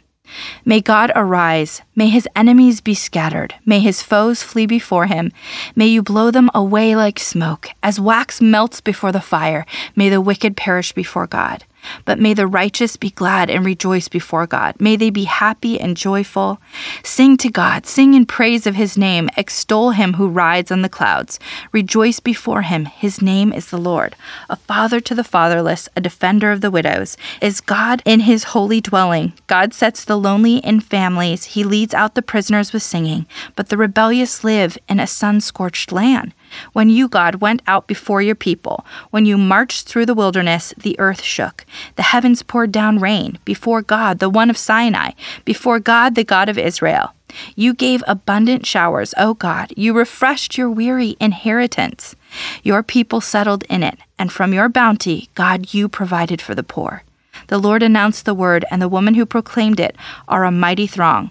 May 0.65 0.81
God 0.81 1.11
arise. 1.15 1.83
May 1.95 2.09
his 2.09 2.29
enemies 2.35 2.81
be 2.81 2.95
scattered. 2.95 3.55
May 3.65 3.81
his 3.81 4.03
foes 4.03 4.43
flee 4.43 4.67
before 4.67 5.07
him. 5.07 5.33
May 5.75 5.87
you 5.87 6.03
blow 6.03 6.31
them 6.31 6.51
away 6.55 6.95
like 6.97 7.19
smoke. 7.19 7.71
As 7.83 8.01
wax 8.01 8.41
melts 8.41 8.81
before 8.81 9.13
the 9.13 9.21
fire, 9.21 9.65
may 9.97 10.09
the 10.09 10.21
wicked 10.21 10.57
perish 10.57 10.93
before 10.93 11.27
God. 11.27 11.65
But 12.05 12.19
may 12.19 12.35
the 12.35 12.47
righteous 12.47 12.97
be 12.97 13.11
glad 13.11 13.51
and 13.51 13.65
rejoice 13.65 14.09
before 14.09 14.47
God. 14.47 14.81
May 14.81 14.97
they 14.97 15.11
be 15.11 15.25
happy 15.25 15.81
and 15.81 15.97
joyful. 15.97 16.61
Sing 17.03 17.37
to 17.39 17.49
God, 17.51 17.87
sing 17.87 18.15
in 18.15 18.27
praise 18.27 18.67
of 18.67 18.75
his 18.75 18.97
name, 18.97 19.29
extol 19.37 19.91
him 19.91 20.15
who 20.15 20.29
rides 20.29 20.71
on 20.71 20.83
the 20.83 20.89
clouds. 20.89 21.39
Rejoice 21.73 22.21
before 22.21 22.63
him, 22.63 22.87
his 22.87 23.23
name 23.23 23.53
is 23.53 23.71
the 23.71 23.79
Lord. 23.79 24.17
A 24.49 24.57
father 24.57 25.01
to 25.01 25.15
the 25.15 25.25
fatherless, 25.25 25.89
a 25.97 26.01
defender 26.01 26.51
of 26.51 26.61
the 26.61 26.71
widows. 26.71 27.17
Is 27.41 27.61
God 27.61 28.03
in 28.05 28.21
his 28.21 28.45
holy 28.45 28.81
dwelling? 28.81 29.33
God 29.47 29.75
sets 29.75 30.05
the 30.05 30.17
lonely 30.17 30.59
in 30.59 30.81
families, 30.81 31.45
he 31.45 31.65
leads 31.65 31.95
out 31.95 32.15
the 32.15 32.23
prisoners 32.23 32.73
with 32.73 32.83
singing. 32.83 33.27
But 33.57 33.69
the 33.69 33.77
rebellious 33.77 34.45
live 34.45 34.79
in 34.89 35.01
a 35.01 35.07
sun 35.07 35.41
scorched 35.41 35.93
land. 35.93 36.35
When 36.73 36.91
you, 36.91 37.09
God, 37.09 37.37
went 37.37 37.63
out 37.67 37.87
before 37.87 38.23
your 38.23 38.35
people, 38.35 38.85
when 39.11 39.27
you 39.27 39.39
marched 39.39 39.87
through 39.87 40.07
the 40.07 40.15
wilderness, 40.15 40.75
the 40.77 40.99
earth 40.99 41.23
shook. 41.23 41.65
The 41.97 42.03
heavens 42.03 42.43
poured 42.43 42.73
down 42.73 42.99
rain 42.99 43.39
before 43.45 43.83
God, 43.83 44.19
the 44.19 44.31
one 44.31 44.51
of 44.51 44.57
Sinai, 44.57 45.13
before 45.45 45.81
God, 45.81 46.15
the 46.15 46.25
God 46.25 46.49
of 46.49 46.59
Israel. 46.59 47.13
You 47.55 47.75
gave 47.75 48.03
abundant 48.07 48.67
showers, 48.67 49.15
O 49.19 49.35
God. 49.35 49.73
You 49.77 49.93
refreshed 49.93 50.57
your 50.57 50.71
weary 50.71 51.17
inheritance. 51.21 52.17
Your 52.63 52.83
people 52.83 53.21
settled 53.21 53.65
in 53.69 53.83
it, 53.83 53.99
and 54.19 54.33
from 54.33 54.55
your 54.55 54.69
bounty, 54.69 55.29
God, 55.35 55.75
you 55.75 55.89
provided 55.89 56.41
for 56.41 56.55
the 56.55 56.63
poor. 56.63 57.03
The 57.49 57.59
Lord 57.59 57.83
announced 57.83 58.25
the 58.25 58.35
word, 58.35 58.65
and 58.71 58.81
the 58.83 58.89
woman 58.89 59.15
who 59.15 59.27
proclaimed 59.27 59.81
it 59.81 59.97
are 60.27 60.45
a 60.45 60.51
mighty 60.51 60.87
throng. 60.87 61.31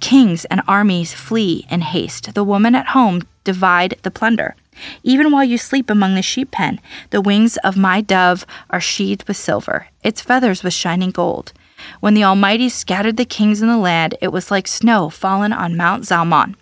Kings 0.00 0.44
and 0.46 0.62
armies 0.66 1.14
flee 1.14 1.66
in 1.70 1.80
haste. 1.80 2.34
The 2.34 2.44
woman 2.44 2.74
at 2.74 2.88
home 2.88 3.22
divide 3.44 3.98
the 4.02 4.10
plunder. 4.10 4.54
Even 5.02 5.30
while 5.30 5.44
you 5.44 5.58
sleep 5.58 5.88
among 5.88 6.14
the 6.14 6.22
sheep 6.22 6.50
pen, 6.50 6.80
the 7.10 7.20
wings 7.20 7.56
of 7.58 7.76
my 7.76 8.00
dove 8.00 8.46
are 8.70 8.80
sheathed 8.80 9.26
with 9.26 9.36
silver, 9.36 9.88
its 10.02 10.20
feathers 10.20 10.62
with 10.62 10.74
shining 10.74 11.10
gold. 11.10 11.52
When 12.00 12.14
the 12.14 12.24
Almighty 12.24 12.68
scattered 12.68 13.16
the 13.16 13.24
kings 13.24 13.62
in 13.62 13.68
the 13.68 13.78
land, 13.78 14.16
it 14.20 14.28
was 14.28 14.50
like 14.50 14.66
snow 14.66 15.10
fallen 15.10 15.52
on 15.52 15.76
Mount 15.76 16.04
Zalmon. 16.04 16.56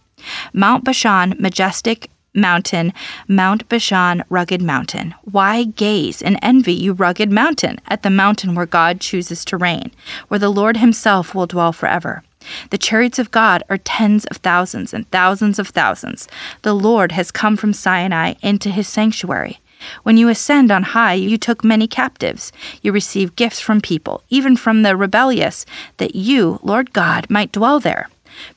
Mount 0.52 0.84
Bashan, 0.84 1.34
majestic 1.38 2.10
mountain, 2.34 2.92
Mount 3.28 3.68
Bashan, 3.68 4.24
rugged 4.28 4.60
mountain. 4.60 5.14
Why 5.22 5.64
gaze 5.64 6.20
and 6.20 6.38
envy, 6.42 6.74
you 6.74 6.92
rugged 6.92 7.30
mountain, 7.30 7.80
at 7.86 8.02
the 8.02 8.10
mountain 8.10 8.54
where 8.54 8.66
God 8.66 9.00
chooses 9.00 9.44
to 9.46 9.56
reign, 9.56 9.92
where 10.28 10.40
the 10.40 10.50
Lord 10.50 10.78
himself 10.78 11.34
will 11.34 11.46
dwell 11.46 11.72
forever? 11.72 12.22
The 12.70 12.78
chariots 12.78 13.18
of 13.18 13.30
God 13.30 13.62
are 13.68 13.78
tens 13.78 14.24
of 14.26 14.38
thousands 14.38 14.94
and 14.94 15.10
thousands 15.10 15.58
of 15.58 15.68
thousands. 15.68 16.28
The 16.62 16.74
Lord 16.74 17.12
has 17.12 17.30
come 17.30 17.56
from 17.56 17.72
Sinai 17.72 18.34
into 18.42 18.70
his 18.70 18.88
sanctuary. 18.88 19.60
When 20.02 20.16
you 20.16 20.28
ascend 20.28 20.70
on 20.70 20.82
high, 20.82 21.14
you 21.14 21.36
took 21.36 21.62
many 21.62 21.86
captives. 21.86 22.52
You 22.82 22.92
received 22.92 23.36
gifts 23.36 23.60
from 23.60 23.80
people, 23.80 24.22
even 24.30 24.56
from 24.56 24.82
the 24.82 24.96
rebellious, 24.96 25.66
that 25.98 26.14
you, 26.14 26.58
Lord 26.62 26.92
God, 26.92 27.28
might 27.28 27.52
dwell 27.52 27.80
there. 27.80 28.08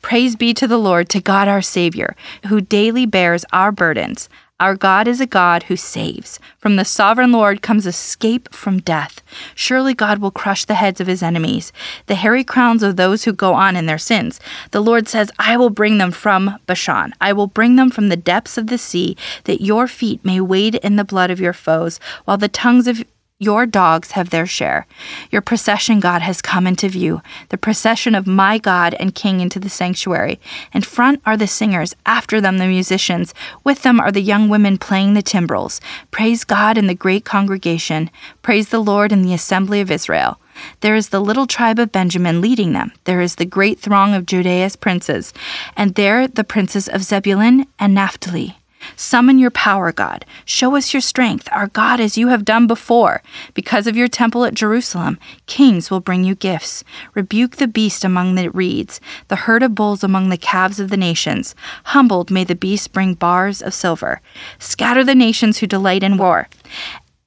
Praise 0.01 0.35
be 0.35 0.53
to 0.53 0.67
the 0.67 0.77
Lord, 0.77 1.09
to 1.09 1.21
God 1.21 1.47
our 1.47 1.61
Savior, 1.61 2.15
who 2.47 2.61
daily 2.61 3.05
bears 3.05 3.45
our 3.51 3.71
burdens. 3.71 4.29
Our 4.59 4.75
God 4.75 5.07
is 5.07 5.21
a 5.21 5.27
God 5.27 5.63
who 5.63 5.75
saves. 5.75 6.39
From 6.57 6.77
the 6.77 6.85
sovereign 6.85 7.31
Lord 7.31 7.61
comes 7.61 7.85
escape 7.85 8.51
from 8.51 8.79
death. 8.79 9.21
Surely 9.53 9.93
God 9.93 10.17
will 10.17 10.31
crush 10.31 10.65
the 10.65 10.73
heads 10.73 10.99
of 10.99 11.05
his 11.05 11.21
enemies, 11.21 11.71
the 12.07 12.15
hairy 12.15 12.43
crowns 12.43 12.81
of 12.81 12.95
those 12.95 13.25
who 13.25 13.33
go 13.33 13.53
on 13.53 13.75
in 13.75 13.85
their 13.85 13.99
sins. 13.99 14.39
The 14.71 14.81
Lord 14.81 15.07
says, 15.07 15.29
I 15.37 15.57
will 15.57 15.69
bring 15.69 15.99
them 15.99 16.09
from 16.09 16.57
Bashan. 16.65 17.13
I 17.21 17.33
will 17.33 17.45
bring 17.45 17.75
them 17.75 17.91
from 17.91 18.09
the 18.09 18.17
depths 18.17 18.57
of 18.57 18.65
the 18.65 18.79
sea, 18.79 19.15
that 19.43 19.61
your 19.61 19.87
feet 19.87 20.25
may 20.25 20.41
wade 20.41 20.75
in 20.75 20.95
the 20.95 21.05
blood 21.05 21.29
of 21.29 21.39
your 21.39 21.53
foes, 21.53 21.99
while 22.25 22.37
the 22.37 22.47
tongues 22.47 22.87
of 22.87 23.03
your 23.39 23.67
dogs 23.67 24.11
have 24.11 24.31
their 24.31 24.47
share. 24.47 24.87
Your 25.29 25.43
procession, 25.43 25.99
God, 25.99 26.23
has 26.23 26.41
come 26.41 26.65
into 26.65 26.89
view, 26.89 27.21
the 27.49 27.57
procession 27.57 28.15
of 28.15 28.25
my 28.25 28.57
God 28.57 28.95
and 28.95 29.13
King 29.13 29.41
into 29.41 29.59
the 29.59 29.69
sanctuary. 29.69 30.39
In 30.73 30.81
front 30.81 31.21
are 31.23 31.37
the 31.37 31.45
singers, 31.45 31.95
after 32.05 32.41
them 32.41 32.57
the 32.57 32.65
musicians, 32.65 33.35
with 33.63 33.83
them 33.83 33.99
are 33.99 34.11
the 34.11 34.21
young 34.21 34.49
women 34.49 34.79
playing 34.79 35.13
the 35.13 35.21
timbrels. 35.21 35.79
Praise 36.09 36.43
God 36.43 36.79
in 36.79 36.87
the 36.87 36.95
great 36.95 37.25
congregation, 37.25 38.09
praise 38.41 38.69
the 38.69 38.79
Lord 38.79 39.11
in 39.11 39.21
the 39.21 39.35
assembly 39.35 39.81
of 39.81 39.91
Israel. 39.91 40.39
There 40.81 40.95
is 40.95 41.09
the 41.09 41.21
little 41.21 41.45
tribe 41.45 41.77
of 41.77 41.91
Benjamin 41.91 42.41
leading 42.41 42.73
them. 42.73 42.91
There 43.03 43.21
is 43.21 43.35
the 43.35 43.45
great 43.45 43.77
throng 43.77 44.15
of 44.15 44.25
Judah's 44.25 44.75
princes, 44.75 45.31
and 45.75 45.93
there 45.93 46.27
the 46.27 46.43
princes 46.43 46.89
of 46.89 47.03
Zebulun 47.03 47.67
and 47.77 47.93
Naphtali. 47.93 48.57
Summon 48.95 49.37
your 49.37 49.51
power, 49.51 49.91
God. 49.91 50.25
Show 50.45 50.75
us 50.75 50.93
your 50.93 51.01
strength, 51.01 51.47
our 51.51 51.67
God, 51.67 51.99
as 51.99 52.17
you 52.17 52.29
have 52.29 52.45
done 52.45 52.67
before. 52.67 53.21
Because 53.53 53.87
of 53.87 53.97
your 53.97 54.07
temple 54.07 54.45
at 54.45 54.53
Jerusalem, 54.53 55.19
kings 55.45 55.91
will 55.91 55.99
bring 55.99 56.23
you 56.23 56.35
gifts. 56.35 56.83
Rebuke 57.13 57.57
the 57.57 57.67
beast 57.67 58.03
among 58.03 58.35
the 58.35 58.49
reeds, 58.49 58.99
the 59.27 59.35
herd 59.35 59.63
of 59.63 59.75
bulls 59.75 60.03
among 60.03 60.29
the 60.29 60.37
calves 60.37 60.79
of 60.79 60.89
the 60.89 60.97
nations. 60.97 61.55
Humbled 61.85 62.31
may 62.31 62.43
the 62.43 62.55
beast 62.55 62.93
bring 62.93 63.13
bars 63.13 63.61
of 63.61 63.73
silver. 63.73 64.21
Scatter 64.59 65.03
the 65.03 65.15
nations 65.15 65.59
who 65.59 65.67
delight 65.67 66.03
in 66.03 66.17
war. 66.17 66.47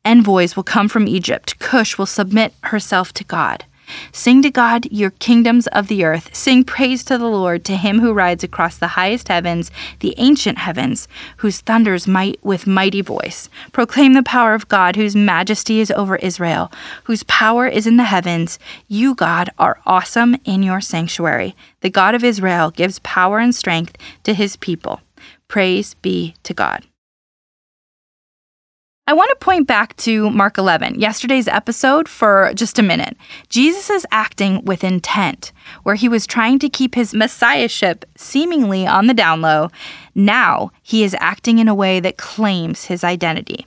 Envoys 0.05 0.57
will 0.57 0.63
come 0.63 0.89
from 0.89 1.07
Egypt. 1.07 1.59
Cush 1.59 1.99
will 1.99 2.07
submit 2.07 2.55
herself 2.65 3.13
to 3.13 3.25
God. 3.25 3.65
Sing 4.13 4.43
to 4.43 4.51
God, 4.51 4.87
your 4.91 5.11
kingdoms 5.11 5.67
of 5.69 5.89
the 5.89 6.05
earth. 6.05 6.35
Sing 6.35 6.65
praise 6.65 7.05
to 7.05 7.19
the 7.19 7.27
Lord, 7.27 7.65
to 7.65 7.77
him 7.77 8.01
who 8.01 8.13
rides 8.13 8.45
across 8.45 8.77
the 8.77 8.89
highest 8.89 9.29
heavens, 9.29 9.71
the 10.01 10.15
ancient 10.19 10.59
heavens, 10.59 11.09
whose 11.39 11.61
thunders 11.61 12.07
might 12.07 12.39
with 12.45 12.67
mighty 12.67 13.01
voice. 13.01 13.49
Proclaim 13.73 14.15
the 14.15 14.23
power 14.23 14.55
of 14.55 14.69
God, 14.69 14.97
whose 14.97 15.17
majesty 15.17 15.81
is 15.81 15.91
over 15.91 16.17
Israel, 16.17 16.71
whose 17.05 17.23
power 17.25 17.67
is 17.67 17.87
in 17.87 17.97
the 17.97 18.05
heavens. 18.05 18.59
You, 18.89 19.15
God, 19.15 19.51
are 19.59 19.81
awesome 19.87 20.37
in 20.45 20.63
your 20.63 20.81
sanctuary. 20.81 21.55
The 21.81 21.91
God 21.91 22.15
of 22.15 22.25
Israel 22.25 22.71
gives 22.71 22.99
power 23.01 23.39
and 23.39 23.55
strength 23.55 23.97
to 24.25 24.35
his 24.35 24.57
people. 24.57 25.01
Praise 25.49 25.95
be 25.95 26.35
to 26.45 26.55
God. 26.55 26.87
I 29.07 29.13
want 29.13 29.31
to 29.31 29.45
point 29.45 29.67
back 29.67 29.97
to 29.97 30.31
Mark 30.31 30.57
11, 30.57 31.01
yesterday's 31.01 31.49
episode, 31.49 32.09
for 32.09 32.53
just 32.55 32.79
a 32.79 32.83
minute. 32.83 33.17
Jesus 33.49 33.91
is 33.91 34.07
acting 34.13 34.65
with 34.65 34.85
intent, 34.85 35.51
where 35.83 35.97
he 35.97 36.09
was 36.09 36.27
trying 36.27 36.61
to 36.61 36.69
keep 36.69 36.95
his 36.95 37.13
messiahship 37.13 38.05
seemingly 38.17 38.87
on 38.87 39.09
the 39.09 39.15
down 39.15 39.41
low. 39.41 39.69
Now 40.15 40.71
he 40.83 41.03
is 41.03 41.17
acting 41.19 41.59
in 41.59 41.67
a 41.67 41.75
way 41.75 41.99
that 41.99 42.19
claims 42.19 42.85
his 42.85 43.03
identity. 43.03 43.67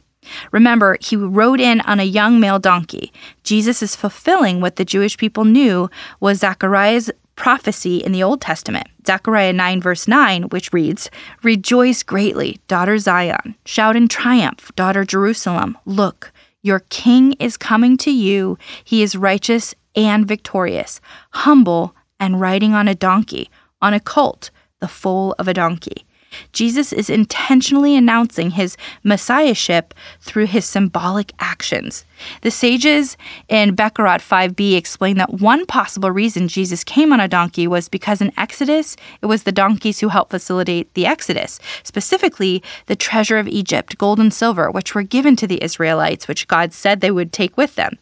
Remember, 0.54 0.98
he 1.02 1.18
rode 1.18 1.60
in 1.60 1.82
on 1.82 2.00
a 2.00 2.04
young 2.04 2.40
male 2.40 2.60
donkey. 2.60 3.12
Jesus 3.44 3.84
is 3.84 3.96
fulfilling 3.96 4.62
what 4.62 4.78
the 4.78 4.86
Jewish 4.86 5.18
people 5.18 5.44
knew 5.44 5.90
was 6.22 6.40
Zechariah's 6.40 7.12
prophecy 7.36 7.98
in 7.98 8.12
the 8.12 8.24
Old 8.24 8.42
Testament, 8.42 8.88
Zechariah 9.06 9.54
9, 9.54 9.82
verse 9.82 10.08
9, 10.08 10.44
which 10.44 10.74
reads, 10.74 11.10
Rejoice 11.42 12.04
greatly, 12.04 12.60
daughter 12.68 12.98
Zion. 12.98 13.56
Shout 13.66 13.96
in 13.96 14.08
triumph, 14.08 14.72
daughter 14.76 15.04
Jerusalem. 15.04 15.78
Look, 15.86 16.32
your 16.62 16.80
king 16.90 17.34
is 17.34 17.58
coming 17.58 17.98
to 17.98 18.12
you. 18.12 18.58
He 18.84 19.04
is 19.04 19.16
righteous 19.16 19.76
and 19.96 20.28
victorious, 20.28 21.02
humble 21.32 21.96
and 22.20 22.40
riding 22.40 22.74
on 22.74 22.88
a 22.88 22.96
donkey, 22.96 23.50
on 23.82 23.94
a 23.94 24.00
colt, 24.00 24.50
the 24.80 24.88
foal 24.88 25.36
of 25.38 25.48
a 25.48 25.54
donkey. 25.54 26.06
Jesus 26.52 26.94
is 26.94 27.10
intentionally 27.10 27.96
announcing 27.96 28.52
his 28.52 28.78
messiahship 29.04 29.94
through 30.22 30.48
his 30.48 30.66
symbolic 30.66 31.32
actions. 31.40 32.06
The 32.42 32.52
sages 32.52 33.18
in 33.50 33.76
Bechorot 33.76 34.20
5b 34.20 34.76
explain 34.76 35.18
that 35.18 35.34
one 35.34 35.66
possible 35.66 36.12
reason 36.12 36.48
Jesus 36.48 36.84
came 36.84 37.12
on 37.12 37.20
a 37.20 37.28
donkey 37.28 37.68
was 37.68 37.90
because 37.90 38.22
in 38.22 38.38
Exodus, 38.38 38.96
it 39.22 39.26
was 39.26 39.44
the 39.44 39.52
donkeys 39.52 40.00
who 40.00 40.10
helped 40.10 40.32
facilitate 40.32 40.94
the 40.94 41.06
Exodus, 41.06 41.60
specifically 41.84 42.64
the 42.86 42.96
treasure 42.96 43.38
of 43.38 43.48
Egypt, 43.48 43.98
gold 43.98 44.20
and 44.20 44.34
silver, 44.34 44.72
which 44.72 44.96
were 44.96 45.04
given 45.04 45.36
to 45.36 45.48
the 45.48 45.64
Israelites, 45.64 46.28
which 46.28 46.48
God 46.48 46.74
said 46.74 47.02
they 47.02 47.12
would 47.12 47.34
take 47.34 47.58
with 47.58 47.76
them. 47.76 47.98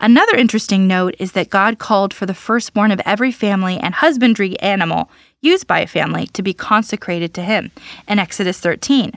Another 0.00 0.36
interesting 0.36 0.86
note 0.86 1.14
is 1.18 1.32
that 1.32 1.50
God 1.50 1.78
called 1.78 2.12
for 2.12 2.26
the 2.26 2.34
firstborn 2.34 2.90
of 2.90 3.00
every 3.04 3.32
family 3.32 3.78
and 3.78 3.94
husbandry 3.94 4.58
animal 4.60 5.10
used 5.46 5.66
by 5.66 5.80
a 5.80 5.86
family 5.86 6.26
to 6.28 6.42
be 6.42 6.52
consecrated 6.52 7.32
to 7.34 7.42
him 7.42 7.70
in 8.08 8.18
Exodus 8.18 8.58
13. 8.60 9.12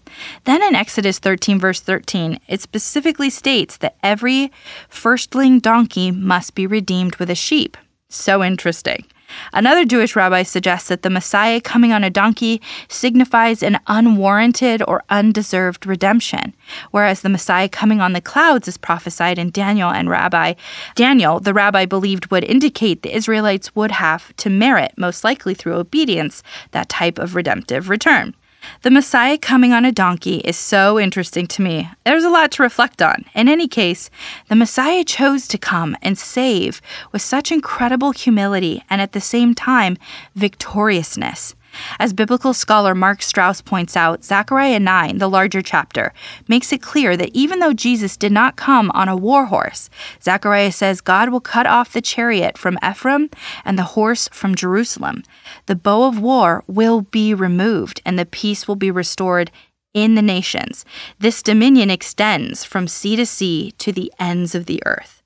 Then 0.45 0.61
in 0.63 0.75
Exodus 0.75 1.19
13, 1.19 1.59
verse 1.59 1.81
13, 1.81 2.39
it 2.47 2.61
specifically 2.61 3.29
states 3.29 3.77
that 3.77 3.97
every 4.03 4.51
firstling 4.87 5.59
donkey 5.59 6.11
must 6.11 6.55
be 6.55 6.67
redeemed 6.67 7.15
with 7.15 7.29
a 7.29 7.35
sheep. 7.35 7.75
So 8.09 8.43
interesting. 8.43 9.05
Another 9.53 9.85
Jewish 9.85 10.15
rabbi 10.15 10.43
suggests 10.43 10.89
that 10.89 11.01
the 11.01 11.09
Messiah 11.09 11.61
coming 11.61 11.91
on 11.91 12.03
a 12.03 12.09
donkey 12.09 12.61
signifies 12.87 13.63
an 13.63 13.79
unwarranted 13.87 14.81
or 14.87 15.03
undeserved 15.09 15.85
redemption, 15.85 16.53
whereas 16.91 17.21
the 17.21 17.29
Messiah 17.29 17.69
coming 17.69 18.01
on 18.01 18.13
the 18.13 18.21
clouds 18.21 18.67
is 18.67 18.77
prophesied 18.77 19.39
in 19.39 19.51
Daniel 19.51 19.89
and 19.89 20.09
Rabbi 20.09 20.53
Daniel, 20.95 21.39
the 21.39 21.53
rabbi 21.53 21.85
believed 21.85 22.31
would 22.31 22.43
indicate 22.43 23.01
the 23.01 23.15
Israelites 23.15 23.75
would 23.75 23.91
have 23.91 24.35
to 24.37 24.49
merit, 24.49 24.93
most 24.97 25.23
likely 25.23 25.53
through 25.53 25.75
obedience, 25.75 26.43
that 26.71 26.89
type 26.89 27.19
of 27.19 27.35
redemptive 27.35 27.89
return. 27.89 28.33
The 28.81 28.91
Messiah 28.91 29.37
coming 29.37 29.73
on 29.73 29.85
a 29.85 29.91
donkey 29.91 30.37
is 30.37 30.57
so 30.57 30.99
interesting 30.99 31.47
to 31.47 31.61
me. 31.61 31.89
There's 32.05 32.23
a 32.23 32.29
lot 32.29 32.51
to 32.51 32.63
reflect 32.63 33.01
on. 33.01 33.25
In 33.33 33.47
any 33.47 33.67
case, 33.67 34.09
the 34.47 34.55
Messiah 34.55 35.03
chose 35.03 35.47
to 35.49 35.57
come 35.57 35.97
and 36.01 36.17
save 36.17 36.81
with 37.11 37.21
such 37.21 37.51
incredible 37.51 38.11
humility 38.11 38.83
and 38.89 39.01
at 39.01 39.13
the 39.13 39.21
same 39.21 39.53
time 39.53 39.97
victoriousness. 40.35 41.55
As 41.99 42.13
biblical 42.13 42.53
scholar 42.53 42.95
Mark 42.95 43.21
Strauss 43.21 43.61
points 43.61 43.95
out, 43.95 44.23
Zechariah 44.23 44.79
9, 44.79 45.17
the 45.17 45.29
larger 45.29 45.61
chapter, 45.61 46.13
makes 46.47 46.71
it 46.71 46.81
clear 46.81 47.15
that 47.17 47.31
even 47.33 47.59
though 47.59 47.73
Jesus 47.73 48.17
did 48.17 48.31
not 48.31 48.55
come 48.55 48.91
on 48.91 49.07
a 49.07 49.15
war 49.15 49.45
horse, 49.45 49.89
Zechariah 50.21 50.71
says 50.71 51.01
God 51.01 51.29
will 51.29 51.41
cut 51.41 51.67
off 51.67 51.93
the 51.93 52.01
chariot 52.01 52.57
from 52.57 52.77
Ephraim 52.83 53.29
and 53.65 53.77
the 53.77 53.95
horse 53.95 54.27
from 54.31 54.55
Jerusalem. 54.55 55.23
The 55.65 55.75
bow 55.75 56.03
of 56.03 56.19
war 56.19 56.63
will 56.67 57.01
be 57.01 57.33
removed 57.33 58.01
and 58.05 58.17
the 58.17 58.25
peace 58.25 58.67
will 58.67 58.75
be 58.75 58.91
restored 58.91 59.51
in 59.93 60.15
the 60.15 60.21
nations. 60.21 60.85
This 61.19 61.41
dominion 61.41 61.89
extends 61.89 62.63
from 62.63 62.87
sea 62.87 63.15
to 63.15 63.25
sea 63.25 63.71
to 63.79 63.91
the 63.91 64.11
ends 64.19 64.53
of 64.55 64.65
the 64.65 64.81
earth. 64.85 65.18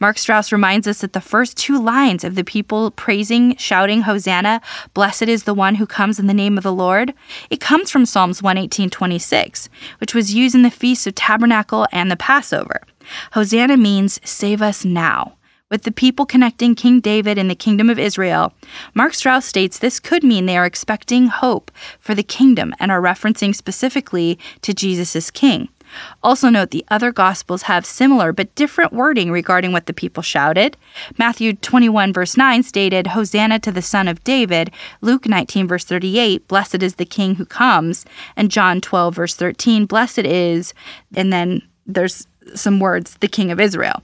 Mark 0.00 0.18
Strauss 0.18 0.52
reminds 0.52 0.86
us 0.86 1.00
that 1.00 1.12
the 1.12 1.20
first 1.20 1.56
two 1.56 1.80
lines 1.80 2.24
of 2.24 2.34
the 2.34 2.44
people 2.44 2.90
praising, 2.90 3.56
shouting, 3.56 4.02
Hosanna, 4.02 4.60
blessed 4.94 5.24
is 5.24 5.44
the 5.44 5.54
one 5.54 5.76
who 5.76 5.86
comes 5.86 6.18
in 6.18 6.26
the 6.26 6.34
name 6.34 6.56
of 6.56 6.64
the 6.64 6.72
Lord, 6.72 7.14
it 7.50 7.60
comes 7.60 7.90
from 7.90 8.06
Psalms 8.06 8.42
118:26, 8.42 9.68
which 9.98 10.14
was 10.14 10.34
used 10.34 10.54
in 10.54 10.62
the 10.62 10.70
Feast 10.70 11.06
of 11.06 11.14
Tabernacle 11.14 11.86
and 11.92 12.10
the 12.10 12.16
Passover. 12.16 12.82
Hosanna 13.32 13.76
means 13.76 14.20
save 14.24 14.62
us 14.62 14.84
now. 14.84 15.36
With 15.72 15.84
the 15.84 15.90
people 15.90 16.26
connecting 16.26 16.74
King 16.74 17.00
David 17.00 17.38
and 17.38 17.48
the 17.48 17.54
kingdom 17.54 17.88
of 17.88 17.98
Israel, 17.98 18.52
Mark 18.92 19.14
Strauss 19.14 19.46
states 19.46 19.78
this 19.78 20.00
could 20.00 20.22
mean 20.22 20.44
they 20.44 20.58
are 20.58 20.66
expecting 20.66 21.28
hope 21.28 21.70
for 21.98 22.14
the 22.14 22.22
kingdom 22.22 22.74
and 22.78 22.92
are 22.92 23.00
referencing 23.00 23.54
specifically 23.54 24.38
to 24.60 24.74
Jesus 24.74 25.16
as 25.16 25.30
king. 25.30 25.70
Also, 26.22 26.48
note 26.48 26.70
the 26.70 26.84
other 26.88 27.12
Gospels 27.12 27.62
have 27.62 27.84
similar 27.86 28.32
but 28.32 28.54
different 28.54 28.92
wording 28.92 29.30
regarding 29.30 29.72
what 29.72 29.86
the 29.86 29.92
people 29.92 30.22
shouted. 30.22 30.76
Matthew 31.18 31.54
21, 31.54 32.12
verse 32.12 32.36
9 32.36 32.62
stated, 32.62 33.08
Hosanna 33.08 33.58
to 33.60 33.72
the 33.72 33.82
Son 33.82 34.08
of 34.08 34.22
David. 34.24 34.70
Luke 35.00 35.26
19, 35.26 35.66
verse 35.68 35.84
38, 35.84 36.46
Blessed 36.48 36.82
is 36.82 36.96
the 36.96 37.04
King 37.04 37.36
who 37.36 37.44
comes. 37.44 38.04
And 38.36 38.50
John 38.50 38.80
12, 38.80 39.14
verse 39.14 39.34
13, 39.34 39.86
Blessed 39.86 40.18
is, 40.20 40.74
and 41.14 41.32
then 41.32 41.62
there's 41.86 42.26
some 42.54 42.80
words, 42.80 43.16
the 43.20 43.28
King 43.28 43.50
of 43.50 43.60
Israel. 43.60 44.02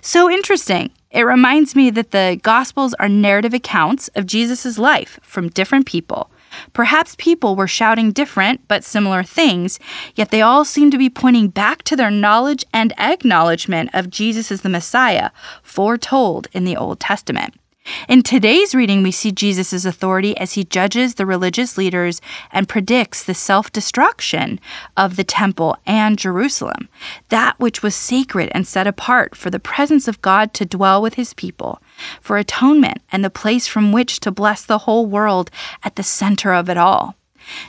So 0.00 0.30
interesting. 0.30 0.90
It 1.10 1.22
reminds 1.22 1.74
me 1.74 1.90
that 1.90 2.12
the 2.12 2.38
Gospels 2.42 2.94
are 2.94 3.08
narrative 3.08 3.54
accounts 3.54 4.08
of 4.14 4.26
Jesus' 4.26 4.78
life 4.78 5.18
from 5.22 5.48
different 5.48 5.86
people. 5.86 6.30
Perhaps 6.72 7.16
people 7.18 7.56
were 7.56 7.68
shouting 7.68 8.12
different 8.12 8.66
but 8.68 8.84
similar 8.84 9.22
things, 9.22 9.78
yet 10.14 10.30
they 10.30 10.42
all 10.42 10.64
seemed 10.64 10.92
to 10.92 10.98
be 10.98 11.10
pointing 11.10 11.48
back 11.48 11.82
to 11.84 11.96
their 11.96 12.10
knowledge 12.10 12.64
and 12.72 12.92
acknowledgement 12.98 13.90
of 13.92 14.10
Jesus 14.10 14.50
as 14.50 14.62
the 14.62 14.68
Messiah, 14.68 15.30
foretold 15.62 16.48
in 16.52 16.64
the 16.64 16.76
Old 16.76 17.00
Testament. 17.00 17.59
In 18.08 18.22
today's 18.22 18.74
reading, 18.74 19.02
we 19.02 19.10
see 19.10 19.32
Jesus' 19.32 19.84
authority 19.84 20.36
as 20.36 20.52
he 20.52 20.64
judges 20.64 21.14
the 21.14 21.26
religious 21.26 21.78
leaders 21.78 22.20
and 22.52 22.68
predicts 22.68 23.22
the 23.24 23.34
self 23.34 23.72
destruction 23.72 24.60
of 24.96 25.16
the 25.16 25.24
temple 25.24 25.76
and 25.86 26.18
Jerusalem, 26.18 26.88
that 27.28 27.58
which 27.58 27.82
was 27.82 27.94
sacred 27.94 28.50
and 28.54 28.66
set 28.66 28.86
apart 28.86 29.36
for 29.36 29.50
the 29.50 29.60
presence 29.60 30.08
of 30.08 30.22
God 30.22 30.52
to 30.54 30.64
dwell 30.64 31.00
with 31.02 31.14
his 31.14 31.34
people, 31.34 31.80
for 32.20 32.36
atonement 32.36 33.02
and 33.12 33.24
the 33.24 33.30
place 33.30 33.66
from 33.66 33.92
which 33.92 34.20
to 34.20 34.30
bless 34.30 34.64
the 34.64 34.78
whole 34.78 35.06
world 35.06 35.50
at 35.84 35.96
the 35.96 36.02
center 36.02 36.52
of 36.52 36.68
it 36.68 36.76
all. 36.76 37.14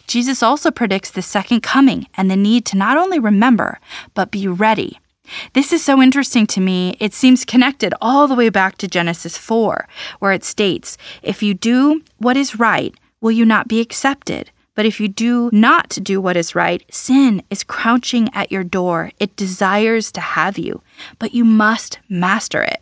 Jesus 0.07 0.43
also 0.43 0.69
predicts 0.69 1.12
the 1.12 1.21
second 1.21 1.62
coming 1.62 2.07
and 2.15 2.29
the 2.29 2.36
need 2.36 2.65
to 2.65 2.77
not 2.77 2.97
only 2.97 3.19
remember, 3.19 3.79
but 4.13 4.31
be 4.31 4.47
ready 4.47 4.99
this 5.53 5.73
is 5.73 5.84
so 5.84 6.01
interesting 6.01 6.47
to 6.47 6.62
me. 6.62 6.95
It 6.99 7.13
seems 7.13 7.45
connected 7.45 7.93
all 8.01 8.27
the 8.27 8.36
way 8.36 8.49
back 8.49 8.77
to 8.77 8.88
Genesis 8.88 9.38
4, 9.38 9.88
where 10.19 10.31
it 10.31 10.43
states, 10.43 10.97
If 11.21 11.43
you 11.43 11.53
do 11.53 12.03
what 12.17 12.38
is 12.38 12.60
right, 12.60 12.93
will 13.19 13.31
you 13.31 13.45
not 13.45 13.67
be 13.67 13.81
accepted? 13.81 14.51
But 14.73 14.86
if 14.86 14.99
you 14.99 15.07
do 15.07 15.49
not 15.51 15.97
do 16.01 16.21
what 16.21 16.38
is 16.38 16.55
right, 16.55 16.84
sin 16.93 17.43
is 17.49 17.63
crouching 17.63 18.29
at 18.34 18.51
your 18.51 18.63
door. 18.63 19.12
It 19.19 19.36
desires 19.36 20.12
to 20.13 20.21
have 20.21 20.57
you, 20.57 20.81
but 21.19 21.34
you 21.34 21.43
must 21.43 21.99
master 22.07 22.62
it. 22.62 22.81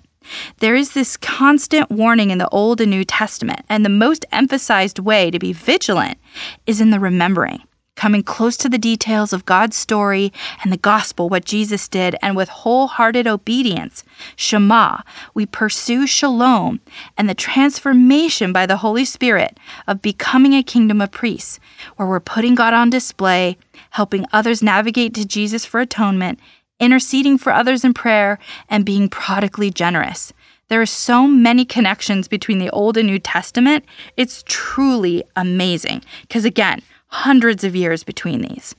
There 0.59 0.75
is 0.75 0.91
this 0.91 1.17
constant 1.17 1.89
warning 1.89 2.29
in 2.29 2.37
the 2.37 2.49
Old 2.49 2.81
and 2.81 2.91
New 2.91 3.03
Testament, 3.03 3.65
and 3.67 3.83
the 3.83 3.89
most 3.89 4.25
emphasized 4.31 4.99
way 4.99 5.31
to 5.31 5.39
be 5.39 5.53
vigilant 5.53 6.19
is 6.67 6.79
in 6.79 6.91
the 6.91 6.99
remembering. 6.99 7.63
Coming 7.95 8.23
close 8.23 8.55
to 8.57 8.69
the 8.69 8.77
details 8.77 9.33
of 9.33 9.45
God's 9.45 9.75
story 9.75 10.31
and 10.63 10.71
the 10.71 10.77
gospel, 10.77 11.27
what 11.27 11.43
Jesus 11.45 11.87
did, 11.87 12.15
and 12.21 12.35
with 12.35 12.49
wholehearted 12.49 13.27
obedience, 13.27 14.03
Shema, 14.35 14.99
we 15.33 15.45
pursue 15.45 16.07
shalom 16.07 16.79
and 17.17 17.29
the 17.29 17.35
transformation 17.35 18.53
by 18.53 18.65
the 18.65 18.77
Holy 18.77 19.05
Spirit 19.05 19.59
of 19.87 20.01
becoming 20.01 20.53
a 20.53 20.63
kingdom 20.63 21.01
of 21.01 21.11
priests, 21.11 21.59
where 21.97 22.07
we're 22.07 22.19
putting 22.19 22.55
God 22.55 22.73
on 22.73 22.89
display, 22.89 23.57
helping 23.91 24.25
others 24.31 24.63
navigate 24.63 25.13
to 25.15 25.27
Jesus 25.27 25.65
for 25.65 25.79
atonement, 25.79 26.39
interceding 26.79 27.37
for 27.37 27.51
others 27.51 27.83
in 27.83 27.93
prayer, 27.93 28.39
and 28.69 28.85
being 28.85 29.09
prodigally 29.09 29.69
generous. 29.69 30.31
There 30.69 30.79
are 30.79 30.85
so 30.85 31.27
many 31.27 31.65
connections 31.65 32.27
between 32.27 32.59
the 32.59 32.69
Old 32.69 32.95
and 32.95 33.07
New 33.07 33.19
Testament. 33.19 33.83
It's 34.15 34.43
truly 34.45 35.23
amazing. 35.35 36.03
Because 36.21 36.45
again, 36.45 36.81
hundreds 37.09 37.63
of 37.63 37.75
years 37.75 38.03
between 38.03 38.41
these. 38.41 38.75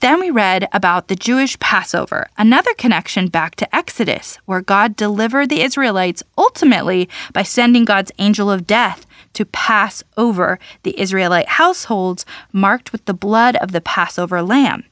Then 0.00 0.20
we 0.20 0.30
read 0.30 0.68
about 0.72 1.08
the 1.08 1.16
Jewish 1.16 1.58
Passover, 1.58 2.28
another 2.36 2.72
connection 2.74 3.28
back 3.28 3.56
to 3.56 3.76
Exodus, 3.76 4.38
where 4.46 4.60
God 4.60 4.96
delivered 4.96 5.48
the 5.48 5.62
Israelites 5.62 6.22
ultimately 6.36 7.08
by 7.32 7.42
sending 7.42 7.84
God's 7.84 8.12
angel 8.18 8.50
of 8.50 8.66
death 8.66 9.06
to 9.34 9.44
pass 9.44 10.02
over 10.16 10.58
the 10.82 10.98
Israelite 10.98 11.48
households 11.48 12.24
marked 12.52 12.92
with 12.92 13.04
the 13.04 13.14
blood 13.14 13.56
of 13.56 13.72
the 13.72 13.80
Passover 13.80 14.42
lamb. 14.42 14.84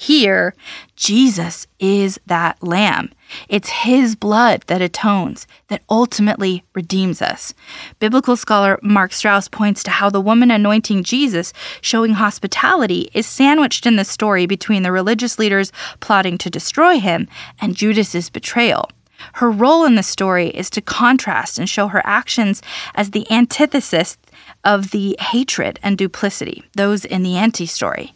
Here, 0.00 0.54
Jesus 0.94 1.66
is 1.80 2.20
that 2.24 2.62
lamb. 2.62 3.10
It's 3.48 3.68
his 3.68 4.14
blood 4.14 4.62
that 4.68 4.80
atones, 4.80 5.48
that 5.66 5.82
ultimately 5.90 6.62
redeems 6.72 7.20
us. 7.20 7.52
Biblical 7.98 8.36
scholar 8.36 8.78
Mark 8.80 9.12
Strauss 9.12 9.48
points 9.48 9.82
to 9.82 9.90
how 9.90 10.08
the 10.08 10.20
woman 10.20 10.52
anointing 10.52 11.02
Jesus, 11.02 11.52
showing 11.80 12.12
hospitality, 12.12 13.10
is 13.12 13.26
sandwiched 13.26 13.86
in 13.86 13.96
the 13.96 14.04
story 14.04 14.46
between 14.46 14.84
the 14.84 14.92
religious 14.92 15.36
leaders 15.36 15.72
plotting 15.98 16.38
to 16.38 16.48
destroy 16.48 17.00
him 17.00 17.26
and 17.60 17.74
Judas's 17.74 18.30
betrayal. 18.30 18.88
Her 19.34 19.50
role 19.50 19.84
in 19.84 19.96
the 19.96 20.04
story 20.04 20.50
is 20.50 20.70
to 20.70 20.80
contrast 20.80 21.58
and 21.58 21.68
show 21.68 21.88
her 21.88 22.02
actions 22.06 22.62
as 22.94 23.10
the 23.10 23.28
antithesis 23.32 24.16
of 24.62 24.92
the 24.92 25.16
hatred 25.18 25.80
and 25.82 25.98
duplicity, 25.98 26.62
those 26.76 27.04
in 27.04 27.24
the 27.24 27.36
anti 27.36 27.66
story. 27.66 28.14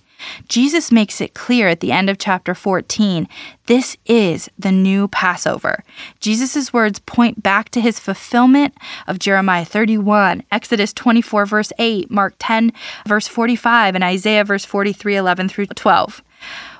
Jesus 0.48 0.92
makes 0.92 1.20
it 1.20 1.34
clear 1.34 1.68
at 1.68 1.80
the 1.80 1.92
end 1.92 2.10
of 2.10 2.18
chapter 2.18 2.54
14 2.54 3.28
this 3.66 3.96
is 4.06 4.50
the 4.58 4.72
new 4.72 5.06
Passover. 5.08 5.84
Jesus' 6.18 6.72
words 6.72 6.98
point 6.98 7.42
back 7.42 7.68
to 7.70 7.80
his 7.80 8.00
fulfillment 8.00 8.76
of 9.06 9.20
Jeremiah 9.20 9.64
31, 9.64 10.42
Exodus 10.50 10.92
24, 10.92 11.46
verse 11.46 11.72
8, 11.78 12.10
Mark 12.10 12.34
10, 12.38 12.72
verse 13.06 13.28
45, 13.28 13.94
and 13.94 14.02
Isaiah 14.02 14.44
verse 14.44 14.64
43, 14.64 15.16
11 15.16 15.48
through 15.48 15.66
12. 15.66 16.22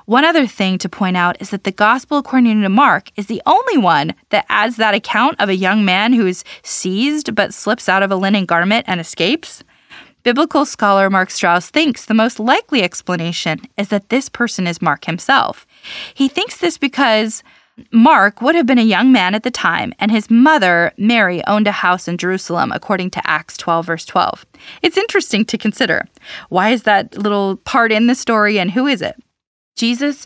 One 0.05 0.25
other 0.25 0.45
thing 0.45 0.77
to 0.79 0.89
point 0.89 1.15
out 1.15 1.41
is 1.41 1.51
that 1.51 1.63
the 1.63 1.71
Gospel 1.71 2.17
according 2.17 2.61
to 2.61 2.69
Mark 2.69 3.09
is 3.15 3.27
the 3.27 3.41
only 3.45 3.77
one 3.77 4.13
that 4.29 4.45
adds 4.49 4.75
that 4.75 4.93
account 4.93 5.39
of 5.39 5.47
a 5.47 5.55
young 5.55 5.85
man 5.85 6.11
who 6.11 6.27
is 6.27 6.43
seized 6.61 7.33
but 7.33 7.53
slips 7.53 7.87
out 7.87 8.03
of 8.03 8.11
a 8.11 8.17
linen 8.17 8.45
garment 8.45 8.85
and 8.89 8.99
escapes. 8.99 9.63
Biblical 10.23 10.63
scholar 10.63 11.09
Mark 11.09 11.29
Strauss 11.29 11.69
thinks 11.69 12.05
the 12.05 12.13
most 12.13 12.39
likely 12.39 12.81
explanation 12.81 13.61
is 13.77 13.89
that 13.89 14.07
this 14.07 14.29
person 14.29 14.67
is 14.67 14.81
Mark 14.81 15.03
himself. 15.03 15.67
He 16.13 16.29
thinks 16.29 16.57
this 16.57 16.77
because 16.77 17.43
Mark 17.91 18.41
would 18.41 18.55
have 18.55 18.65
been 18.65 18.79
a 18.79 18.83
young 18.83 19.11
man 19.11 19.35
at 19.35 19.43
the 19.43 19.51
time, 19.51 19.93
and 19.99 20.11
his 20.11 20.31
mother, 20.31 20.93
Mary, 20.95 21.45
owned 21.45 21.67
a 21.67 21.73
house 21.73 22.07
in 22.07 22.17
Jerusalem, 22.17 22.71
according 22.71 23.09
to 23.11 23.29
Acts 23.29 23.57
12, 23.57 23.85
verse 23.85 24.05
12. 24.05 24.45
It's 24.81 24.97
interesting 24.97 25.43
to 25.43 25.57
consider. 25.57 26.07
Why 26.47 26.69
is 26.69 26.83
that 26.83 27.17
little 27.17 27.57
part 27.57 27.91
in 27.91 28.07
the 28.07 28.15
story, 28.15 28.59
and 28.59 28.71
who 28.71 28.87
is 28.87 29.01
it? 29.01 29.21
Jesus 29.75 30.25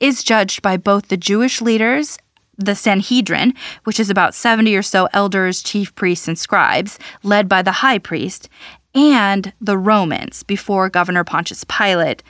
is 0.00 0.24
judged 0.24 0.60
by 0.60 0.76
both 0.76 1.06
the 1.06 1.16
Jewish 1.16 1.60
leaders 1.60 2.18
the 2.58 2.74
Sanhedrin, 2.74 3.52
which 3.84 4.00
is 4.00 4.08
about 4.08 4.34
70 4.34 4.74
or 4.74 4.82
so 4.82 5.08
elders, 5.12 5.62
chief 5.62 5.94
priests, 5.94 6.26
and 6.26 6.38
scribes, 6.38 6.98
led 7.22 7.48
by 7.48 7.60
the 7.60 7.72
high 7.72 7.98
priest, 7.98 8.48
and 8.96 9.52
the 9.60 9.76
Romans 9.76 10.42
before 10.42 10.88
Governor 10.88 11.22
Pontius 11.22 11.64
Pilate 11.64 12.22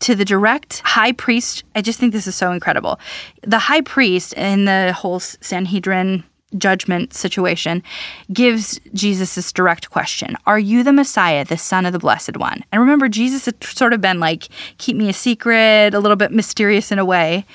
to 0.00 0.14
the 0.14 0.24
direct 0.24 0.80
high 0.80 1.12
priest. 1.12 1.64
I 1.74 1.80
just 1.80 1.98
think 1.98 2.12
this 2.12 2.26
is 2.26 2.36
so 2.36 2.52
incredible. 2.52 3.00
The 3.42 3.58
high 3.58 3.80
priest 3.80 4.34
in 4.34 4.66
the 4.66 4.92
whole 4.92 5.18
Sanhedrin 5.18 6.22
judgment 6.58 7.14
situation 7.14 7.82
gives 8.32 8.80
Jesus 8.92 9.34
this 9.34 9.52
direct 9.52 9.90
question 9.90 10.36
Are 10.46 10.58
you 10.58 10.82
the 10.82 10.92
Messiah, 10.92 11.44
the 11.44 11.56
Son 11.56 11.86
of 11.86 11.92
the 11.92 11.98
Blessed 11.98 12.36
One? 12.36 12.64
And 12.70 12.80
remember, 12.80 13.08
Jesus 13.08 13.46
had 13.46 13.62
sort 13.64 13.92
of 13.92 14.00
been 14.00 14.20
like, 14.20 14.48
Keep 14.78 14.96
me 14.96 15.08
a 15.08 15.14
secret, 15.14 15.94
a 15.94 16.00
little 16.00 16.16
bit 16.16 16.32
mysterious 16.32 16.92
in 16.92 16.98
a 16.98 17.04
way. 17.04 17.46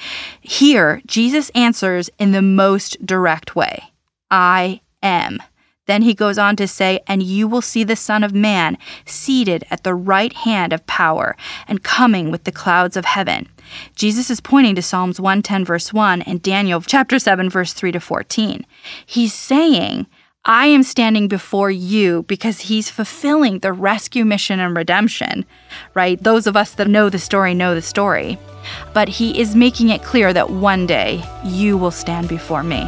Here, 0.41 1.01
Jesus 1.05 1.51
answers 1.51 2.09
in 2.17 2.31
the 2.31 2.41
most 2.41 3.05
direct 3.05 3.55
way 3.55 3.83
I 4.31 4.81
am. 5.03 5.39
Then 5.85 6.01
he 6.01 6.13
goes 6.13 6.37
on 6.37 6.55
to 6.57 6.67
say, 6.67 6.99
And 7.07 7.21
you 7.21 7.47
will 7.47 7.61
see 7.61 7.83
the 7.83 7.95
Son 7.95 8.23
of 8.23 8.33
Man 8.33 8.77
seated 9.05 9.65
at 9.69 9.83
the 9.83 9.93
right 9.93 10.33
hand 10.33 10.73
of 10.73 10.85
power 10.87 11.35
and 11.67 11.83
coming 11.83 12.31
with 12.31 12.43
the 12.43 12.51
clouds 12.51 12.97
of 12.97 13.05
heaven. 13.05 13.49
Jesus 13.95 14.29
is 14.29 14.41
pointing 14.41 14.75
to 14.75 14.81
Psalms 14.81 15.19
110, 15.19 15.65
verse 15.65 15.93
1, 15.93 16.21
and 16.23 16.41
Daniel 16.41 16.81
chapter 16.81 17.19
7, 17.19 17.49
verse 17.49 17.73
3 17.73 17.91
to 17.91 17.99
14. 17.99 18.65
He's 19.05 19.33
saying, 19.33 20.07
I 20.47 20.67
am 20.67 20.83
standing 20.83 21.27
before 21.27 21.71
you 21.71 22.23
because 22.27 22.61
he's 22.61 22.89
fulfilling 22.91 23.59
the 23.59 23.73
rescue 23.73 24.23
mission 24.23 24.59
and 24.59 24.77
redemption, 24.77 25.43
right? 25.95 26.21
Those 26.21 26.45
of 26.45 26.55
us 26.55 26.75
that 26.75 26.87
know 26.87 27.09
the 27.09 27.17
story 27.17 27.55
know 27.55 27.73
the 27.73 27.81
story. 27.81 28.37
But 28.93 29.09
he 29.09 29.39
is 29.39 29.55
making 29.55 29.89
it 29.89 30.03
clear 30.03 30.33
that 30.33 30.51
one 30.51 30.85
day 30.85 31.23
you 31.43 31.77
will 31.77 31.91
stand 31.91 32.29
before 32.29 32.61
me. 32.61 32.87